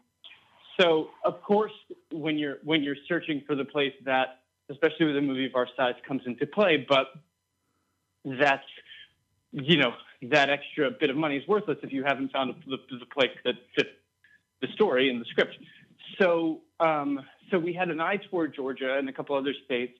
so 0.80 1.10
of 1.24 1.42
course, 1.42 1.72
when 2.12 2.38
you're 2.38 2.58
when 2.64 2.84
you're 2.84 2.98
searching 3.08 3.42
for 3.48 3.56
the 3.56 3.66
place 3.66 3.94
that, 4.06 4.42
especially 4.70 5.08
with 5.08 5.18
a 5.18 5.22
movie 5.22 5.46
of 5.46 5.56
our 5.56 5.68
size, 5.76 5.96
comes 6.08 6.22
into 6.26 6.46
play, 6.46 6.86
but 6.88 7.08
that's 8.24 8.68
you 9.52 9.78
know 9.78 9.94
that 10.24 10.50
extra 10.50 10.92
bit 10.92 11.10
of 11.10 11.16
money 11.16 11.38
is 11.38 11.48
worthless 11.48 11.78
if 11.82 11.92
you 11.92 12.04
haven't 12.04 12.32
found 12.32 12.54
the, 12.68 12.78
the 13.00 13.06
place 13.08 13.32
that 13.46 13.56
fits 13.76 13.90
the 14.62 14.68
story 14.74 15.10
and 15.10 15.22
the 15.22 15.26
script. 15.26 15.58
So 16.20 16.62
um, 16.80 17.22
so 17.50 17.58
we 17.58 17.74
had 17.74 17.90
an 17.90 18.00
eye 18.00 18.18
toward 18.30 18.54
Georgia 18.54 18.98
and 18.98 19.10
a 19.10 19.14
couple 19.14 19.36
other 19.36 19.54
states. 19.66 19.98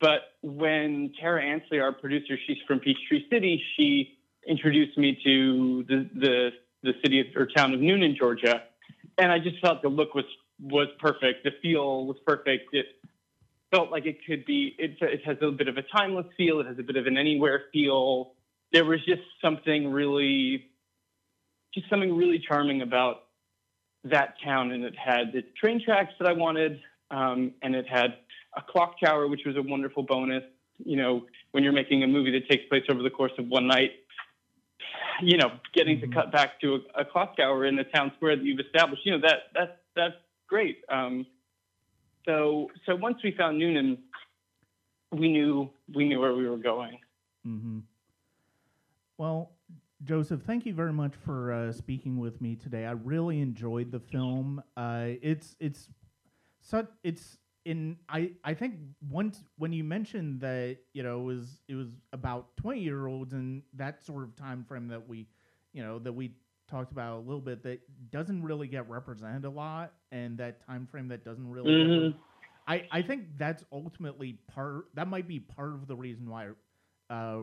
But 0.00 0.32
when 0.42 1.12
Tara 1.18 1.42
Ansley, 1.42 1.80
our 1.80 1.92
producer, 1.92 2.38
she's 2.46 2.58
from 2.66 2.80
Peachtree 2.80 3.28
City, 3.30 3.62
she 3.76 4.15
introduced 4.48 4.96
me 4.96 5.18
to 5.24 5.84
the, 5.88 6.08
the, 6.14 6.50
the 6.82 6.92
city 7.02 7.20
of, 7.20 7.26
or 7.36 7.46
town 7.46 7.74
of 7.74 7.80
Newnan, 7.80 8.16
Georgia. 8.16 8.62
And 9.18 9.32
I 9.32 9.38
just 9.38 9.60
felt 9.60 9.82
the 9.82 9.88
look 9.88 10.14
was, 10.14 10.24
was 10.60 10.88
perfect. 10.98 11.44
The 11.44 11.52
feel 11.62 12.06
was 12.06 12.16
perfect. 12.26 12.72
It 12.72 12.86
felt 13.70 13.90
like 13.90 14.06
it 14.06 14.18
could 14.26 14.44
be, 14.44 14.74
it, 14.78 14.96
it 15.00 15.24
has 15.24 15.36
a 15.40 15.50
bit 15.50 15.68
of 15.68 15.76
a 15.76 15.82
timeless 15.82 16.26
feel. 16.36 16.60
It 16.60 16.66
has 16.66 16.78
a 16.78 16.82
bit 16.82 16.96
of 16.96 17.06
an 17.06 17.16
anywhere 17.16 17.64
feel. 17.72 18.32
There 18.72 18.84
was 18.84 19.04
just 19.06 19.22
something 19.42 19.90
really, 19.90 20.66
just 21.74 21.88
something 21.90 22.16
really 22.16 22.38
charming 22.38 22.82
about 22.82 23.24
that 24.04 24.34
town. 24.44 24.72
And 24.72 24.84
it 24.84 24.94
had 24.96 25.32
the 25.32 25.42
train 25.60 25.82
tracks 25.84 26.12
that 26.18 26.28
I 26.28 26.32
wanted. 26.32 26.80
Um, 27.10 27.52
and 27.62 27.74
it 27.74 27.88
had 27.88 28.16
a 28.56 28.62
clock 28.62 29.00
tower, 29.00 29.28
which 29.28 29.42
was 29.46 29.56
a 29.56 29.62
wonderful 29.62 30.02
bonus. 30.02 30.42
You 30.78 30.96
know, 30.96 31.26
when 31.52 31.64
you're 31.64 31.72
making 31.72 32.02
a 32.02 32.06
movie 32.06 32.32
that 32.32 32.48
takes 32.48 32.68
place 32.68 32.84
over 32.90 33.02
the 33.02 33.10
course 33.10 33.32
of 33.38 33.48
one 33.48 33.66
night, 33.66 33.92
you 35.22 35.36
know, 35.36 35.52
getting 35.72 36.00
to 36.00 36.08
cut 36.08 36.32
back 36.32 36.60
to 36.60 36.80
a, 36.96 37.02
a 37.02 37.04
clock 37.04 37.36
tower 37.36 37.66
in 37.66 37.76
the 37.76 37.84
town 37.84 38.12
square 38.16 38.36
that 38.36 38.44
you've 38.44 38.60
established, 38.60 39.04
you 39.04 39.12
know, 39.12 39.20
that 39.20 39.38
that's 39.54 39.72
that's 39.94 40.14
great. 40.48 40.78
Um, 40.88 41.26
so 42.24 42.70
so 42.84 42.94
once 42.96 43.18
we 43.22 43.32
found 43.32 43.60
Newnan, 43.60 43.98
we 45.12 45.30
knew 45.30 45.70
we 45.94 46.08
knew 46.08 46.20
where 46.20 46.34
we 46.34 46.48
were 46.48 46.56
going. 46.56 46.98
Mm-hmm. 47.46 47.78
Well, 49.18 49.52
Joseph, 50.04 50.42
thank 50.42 50.66
you 50.66 50.74
very 50.74 50.92
much 50.92 51.14
for 51.24 51.52
uh, 51.52 51.72
speaking 51.72 52.18
with 52.18 52.40
me 52.40 52.54
today. 52.54 52.84
I 52.84 52.92
really 52.92 53.40
enjoyed 53.40 53.90
the 53.90 54.00
film. 54.00 54.62
Uh, 54.76 55.08
it's 55.22 55.56
it's 55.58 55.88
such 56.60 56.88
it's 57.02 57.38
in 57.66 57.98
I 58.08 58.32
I 58.44 58.54
think 58.54 58.76
once 59.10 59.44
when 59.58 59.72
you 59.72 59.84
mentioned 59.84 60.40
that 60.42 60.78
you 60.94 61.02
know 61.02 61.20
it 61.20 61.24
was 61.24 61.60
it 61.68 61.76
was 61.76 61.88
about 62.12 62.56
twenty 62.56 62.80
year 62.80 63.06
olds 63.06 63.34
and 63.34 63.62
that 63.74 64.04
sort 64.04 64.24
of 64.24 64.36
time 64.36 64.64
frame 64.64 64.88
that 64.88 65.08
we 65.08 65.28
you 65.74 65.82
know 65.82 65.98
that 66.00 66.12
we 66.12 66.32
talked 66.68 66.92
about 66.92 67.18
a 67.18 67.20
little 67.20 67.40
bit 67.42 67.62
that 67.64 67.80
doesn't 68.10 68.42
really 68.42 68.68
get 68.68 68.88
represented 68.88 69.44
a 69.44 69.50
lot 69.50 69.94
and 70.12 70.38
that 70.38 70.64
time 70.66 70.86
frame 70.86 71.08
that 71.08 71.24
doesn't 71.24 71.50
really 71.50 71.74
get 71.74 71.92
Mhm. 71.92 72.14
I, 72.66 72.84
I 72.90 73.02
think 73.02 73.38
that's 73.38 73.64
ultimately 73.72 74.38
part 74.48 74.86
that 74.94 75.08
might 75.08 75.28
be 75.28 75.40
part 75.40 75.72
of 75.74 75.86
the 75.88 75.96
reason 75.96 76.28
why 76.30 76.48
uh 77.10 77.40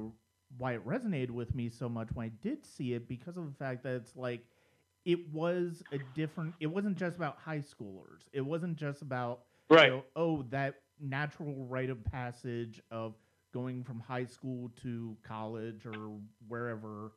why 0.58 0.74
it 0.74 0.86
resonated 0.86 1.32
with 1.32 1.56
me 1.56 1.70
so 1.70 1.90
much 1.90 2.10
when 2.14 2.28
I 2.28 2.32
did 2.42 2.66
see 2.66 2.94
it 2.94 3.08
because 3.08 3.38
of 3.38 3.46
the 3.46 3.54
fact 3.54 3.84
that 3.84 3.96
it's 3.96 4.16
like 4.16 4.46
it 5.06 5.32
was 5.32 5.84
a 5.92 6.00
different 6.00 6.56
it 6.60 6.68
wasn't 6.68 6.98
just 6.98 7.18
about 7.18 7.38
high 7.40 7.60
schoolers. 7.60 8.24
It 8.34 8.42
wasn't 8.42 8.78
just 8.78 9.02
about 9.02 9.42
you 9.72 9.86
Right. 9.86 9.92
know, 9.92 10.04
oh 10.16 10.44
that 10.50 10.76
natural 11.00 11.66
rite 11.66 11.90
of 11.90 12.04
passage 12.04 12.82
of 12.92 13.16
going 13.54 13.84
from 13.84 14.00
high 14.00 14.26
school 14.26 14.70
to 14.82 15.18
college 15.24 15.86
or 15.86 16.18
wherever 16.48 17.12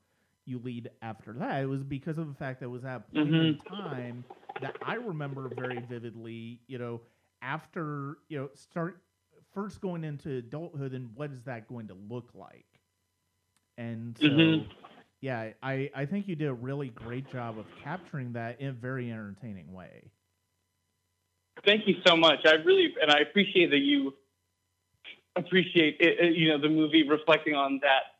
you 0.44 0.58
lead 0.58 0.90
after 1.02 1.32
that. 1.34 1.62
It 1.62 1.66
was 1.66 1.82
because 1.82 2.18
of 2.18 2.28
the 2.28 2.34
fact 2.34 2.60
that 2.60 2.66
it 2.66 2.70
was 2.70 2.84
at 2.84 2.96
a 2.96 3.14
point 3.14 3.36
in 3.36 3.54
Mhm. 3.54 3.64
time 3.68 4.24
that 4.58 4.76
I 4.82 4.94
remember 4.94 5.48
very 5.48 5.80
vividly, 5.80 6.60
you 6.66 6.78
know, 6.78 7.02
after, 7.42 8.18
you 8.28 8.38
know, 8.38 8.48
start 8.54 9.02
first 9.52 9.80
going 9.80 10.04
into 10.04 10.30
adulthood 10.36 10.92
and 10.92 11.14
what 11.14 11.30
is 11.32 11.44
that 11.44 11.68
going 11.68 11.88
to 11.88 11.94
look 11.94 12.30
like? 12.34 12.66
And 13.76 14.16
so 14.16 14.66
Mhm. 14.66 14.70
yeah, 15.20 15.52
I, 15.62 15.90
I 15.94 16.06
think 16.06 16.28
you 16.28 16.36
did 16.36 16.48
a 16.48 16.54
really 16.54 16.88
great 16.90 17.26
job 17.26 17.58
of 17.58 17.74
capturing 17.74 18.32
that 18.34 18.60
in 18.60 18.68
a 18.68 18.72
very 18.72 19.10
entertaining 19.10 19.72
way. 19.72 20.12
Thank 21.64 21.86
you 21.86 21.96
so 22.06 22.16
much. 22.16 22.40
I 22.44 22.52
really 22.54 22.94
and 23.00 23.10
I 23.10 23.20
appreciate 23.20 23.70
that 23.70 23.78
you 23.78 24.14
appreciate 25.34 25.96
it, 26.00 26.18
it, 26.20 26.36
you 26.36 26.48
know 26.48 26.58
the 26.60 26.68
movie 26.68 27.08
reflecting 27.08 27.54
on 27.54 27.80
that 27.82 28.14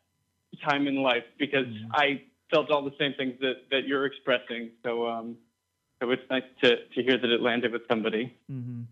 time 0.67 0.87
in 0.87 1.01
life 1.01 1.23
because 1.37 1.67
Mhm. 1.67 1.89
I 1.93 2.21
felt 2.51 2.71
all 2.71 2.81
the 2.83 2.95
same 2.99 3.13
things 3.13 3.39
that, 3.41 3.69
that 3.71 3.87
you're 3.87 4.05
expressing. 4.05 4.71
So 4.83 5.07
um, 5.07 5.37
so 6.01 6.11
it's 6.11 6.21
nice 6.29 6.43
to, 6.63 6.85
to 6.85 7.03
hear 7.03 7.17
that 7.17 7.29
it 7.29 7.41
landed 7.41 7.71
with 7.71 7.81
somebody. 7.89 8.33
Mm-hmm. 8.51 8.83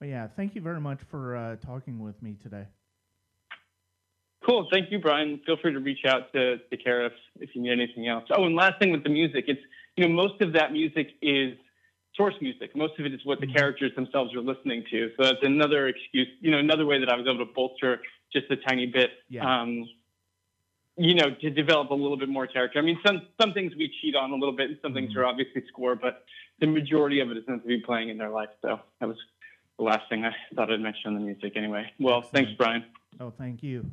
Well, 0.00 0.10
yeah, 0.10 0.26
thank 0.36 0.54
you 0.54 0.60
very 0.60 0.80
much 0.80 0.98
for 1.10 1.36
uh, 1.36 1.56
talking 1.56 2.00
with 2.00 2.20
me 2.20 2.36
today. 2.42 2.66
Cool. 4.44 4.68
Thank 4.70 4.90
you, 4.90 4.98
Brian. 4.98 5.40
Feel 5.46 5.56
free 5.56 5.72
to 5.72 5.80
reach 5.80 6.04
out 6.06 6.32
to, 6.34 6.58
to 6.58 6.76
Kara 6.76 7.06
if, 7.06 7.12
if 7.40 7.54
you 7.54 7.62
need 7.62 7.72
anything 7.72 8.08
else. 8.08 8.24
Oh, 8.36 8.44
and 8.44 8.54
last 8.54 8.78
thing 8.78 8.90
with 8.90 9.02
the 9.04 9.08
music, 9.08 9.44
it's 9.48 9.60
you 9.96 10.06
know 10.06 10.12
most 10.14 10.40
of 10.42 10.52
that 10.52 10.72
music 10.72 11.12
is 11.22 11.56
source 12.16 12.34
music. 12.40 12.74
Most 12.76 12.98
of 12.98 13.06
it 13.06 13.12
is 13.14 13.24
what 13.24 13.40
the 13.40 13.46
Mhm. 13.46 13.56
characters 13.56 13.94
themselves 13.94 14.34
are 14.34 14.40
listening 14.40 14.84
to. 14.90 15.10
So 15.16 15.24
that's 15.24 15.42
another 15.42 15.88
excuse, 15.88 16.28
you 16.40 16.50
know, 16.50 16.58
another 16.58 16.86
way 16.86 16.98
that 16.98 17.08
I 17.08 17.16
was 17.16 17.26
able 17.26 17.44
to 17.44 17.52
bolster 17.52 18.02
just 18.32 18.50
a 18.50 18.56
tiny 18.56 18.86
bit. 18.86 19.10
Yeah. 19.28 19.44
Um, 19.62 19.88
you 20.96 21.14
know, 21.14 21.34
to 21.34 21.50
develop 21.50 21.90
a 21.90 21.94
little 21.94 22.16
bit 22.16 22.28
more 22.28 22.46
character. 22.46 22.78
I 22.78 22.82
mean, 22.82 23.00
some 23.04 23.26
some 23.40 23.52
things 23.52 23.74
we 23.74 23.88
cheat 24.00 24.14
on 24.14 24.30
a 24.30 24.36
little 24.36 24.54
bit, 24.54 24.70
and 24.70 24.78
some 24.80 24.94
things 24.94 25.12
Mhm. 25.12 25.16
are 25.18 25.24
obviously 25.26 25.66
score, 25.66 25.96
but 25.96 26.24
the 26.60 26.66
majority 26.68 27.18
of 27.20 27.30
it 27.32 27.36
is 27.36 27.46
meant 27.48 27.62
to 27.62 27.68
be 27.68 27.80
playing 27.80 28.10
in 28.10 28.18
their 28.18 28.30
life. 28.30 28.50
So 28.62 28.80
that 29.00 29.08
was 29.08 29.18
the 29.76 29.82
last 29.82 30.08
thing 30.08 30.24
I 30.24 30.32
thought 30.54 30.72
I'd 30.72 30.80
mention 30.80 31.08
on 31.08 31.14
the 31.14 31.20
music. 31.20 31.56
Anyway, 31.56 31.92
well, 31.98 32.22
thanks, 32.22 32.52
Brian. 32.52 32.84
Oh, 33.18 33.30
thank 33.30 33.62
you. 33.62 33.90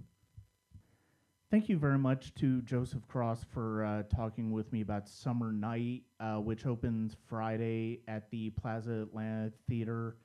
Thank 1.52 1.68
you 1.68 1.78
very 1.78 1.98
much 1.98 2.34
to 2.36 2.62
Joseph 2.62 3.06
Cross 3.10 3.44
for 3.54 3.84
uh, 3.84 4.04
talking 4.04 4.54
with 4.54 4.72
me 4.72 4.80
about 4.80 5.10
Summer 5.10 5.52
Night, 5.52 6.04
uh, 6.22 6.38
which 6.38 6.66
opens 6.66 7.18
Friday 7.28 8.00
at 8.08 8.32
the 8.32 8.52
Plaza 8.52 9.02
Atlanta 9.02 9.52
Theater 9.68 10.16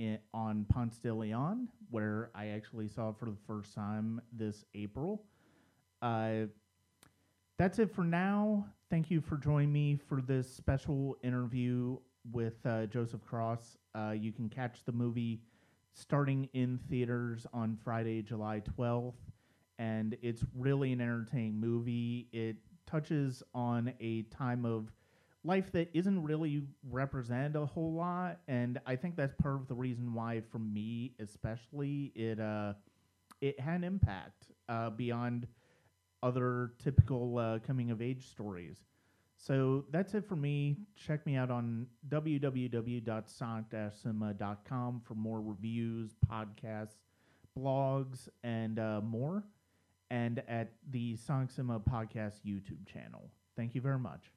in, 0.00 0.18
on 0.34 0.66
Ponce 0.68 0.98
de 0.98 1.14
Leon, 1.14 1.68
where 1.90 2.32
I 2.34 2.48
actually 2.48 2.88
saw 2.88 3.10
it 3.10 3.14
for 3.16 3.26
the 3.26 3.36
first 3.46 3.76
time 3.76 4.20
this 4.32 4.64
April. 4.74 5.22
Uh, 6.02 6.46
that's 7.58 7.78
it 7.78 7.94
for 7.94 8.02
now. 8.02 8.66
Thank 8.90 9.08
you 9.08 9.20
for 9.20 9.36
joining 9.36 9.72
me 9.72 10.00
for 10.08 10.20
this 10.20 10.52
special 10.52 11.16
interview 11.22 11.96
with 12.32 12.54
uh, 12.66 12.86
Joseph 12.86 13.24
Cross. 13.24 13.78
Uh, 13.94 14.14
you 14.18 14.32
can 14.32 14.48
catch 14.48 14.82
the 14.84 14.90
movie 14.90 15.42
starting 15.94 16.48
in 16.54 16.80
theaters 16.90 17.46
on 17.52 17.78
Friday, 17.84 18.20
July 18.20 18.62
12th. 18.76 19.12
And 19.82 20.16
it's 20.22 20.44
really 20.54 20.92
an 20.92 21.00
entertaining 21.00 21.58
movie. 21.58 22.28
It 22.32 22.54
touches 22.86 23.42
on 23.52 23.92
a 23.98 24.22
time 24.22 24.64
of 24.64 24.92
life 25.42 25.72
that 25.72 25.90
isn't 25.92 26.22
really 26.22 26.62
represented 26.88 27.56
a 27.56 27.66
whole 27.66 27.92
lot. 27.92 28.38
And 28.46 28.80
I 28.86 28.94
think 28.94 29.16
that's 29.16 29.34
part 29.34 29.56
of 29.56 29.66
the 29.66 29.74
reason 29.74 30.14
why, 30.14 30.40
for 30.52 30.60
me 30.60 31.14
especially, 31.18 32.12
it, 32.14 32.38
uh, 32.38 32.74
it 33.40 33.58
had 33.58 33.74
an 33.74 33.84
impact 33.84 34.52
uh, 34.68 34.90
beyond 34.90 35.48
other 36.22 36.74
typical 36.78 37.38
uh, 37.38 37.58
coming 37.58 37.90
of 37.90 38.00
age 38.00 38.30
stories. 38.30 38.84
So 39.36 39.86
that's 39.90 40.14
it 40.14 40.28
for 40.28 40.36
me. 40.36 40.76
Check 40.94 41.26
me 41.26 41.34
out 41.34 41.50
on 41.50 41.88
www.sonic-cinema.com 42.08 45.02
for 45.04 45.14
more 45.16 45.40
reviews, 45.40 46.14
podcasts, 46.30 46.98
blogs, 47.58 48.28
and 48.44 48.78
uh, 48.78 49.00
more. 49.02 49.42
And 50.12 50.42
at 50.46 50.72
the 50.90 51.16
Sonic 51.16 51.50
Cinema 51.50 51.80
Podcast 51.80 52.34
YouTube 52.46 52.86
channel. 52.86 53.30
Thank 53.56 53.74
you 53.74 53.80
very 53.80 53.98
much. 53.98 54.30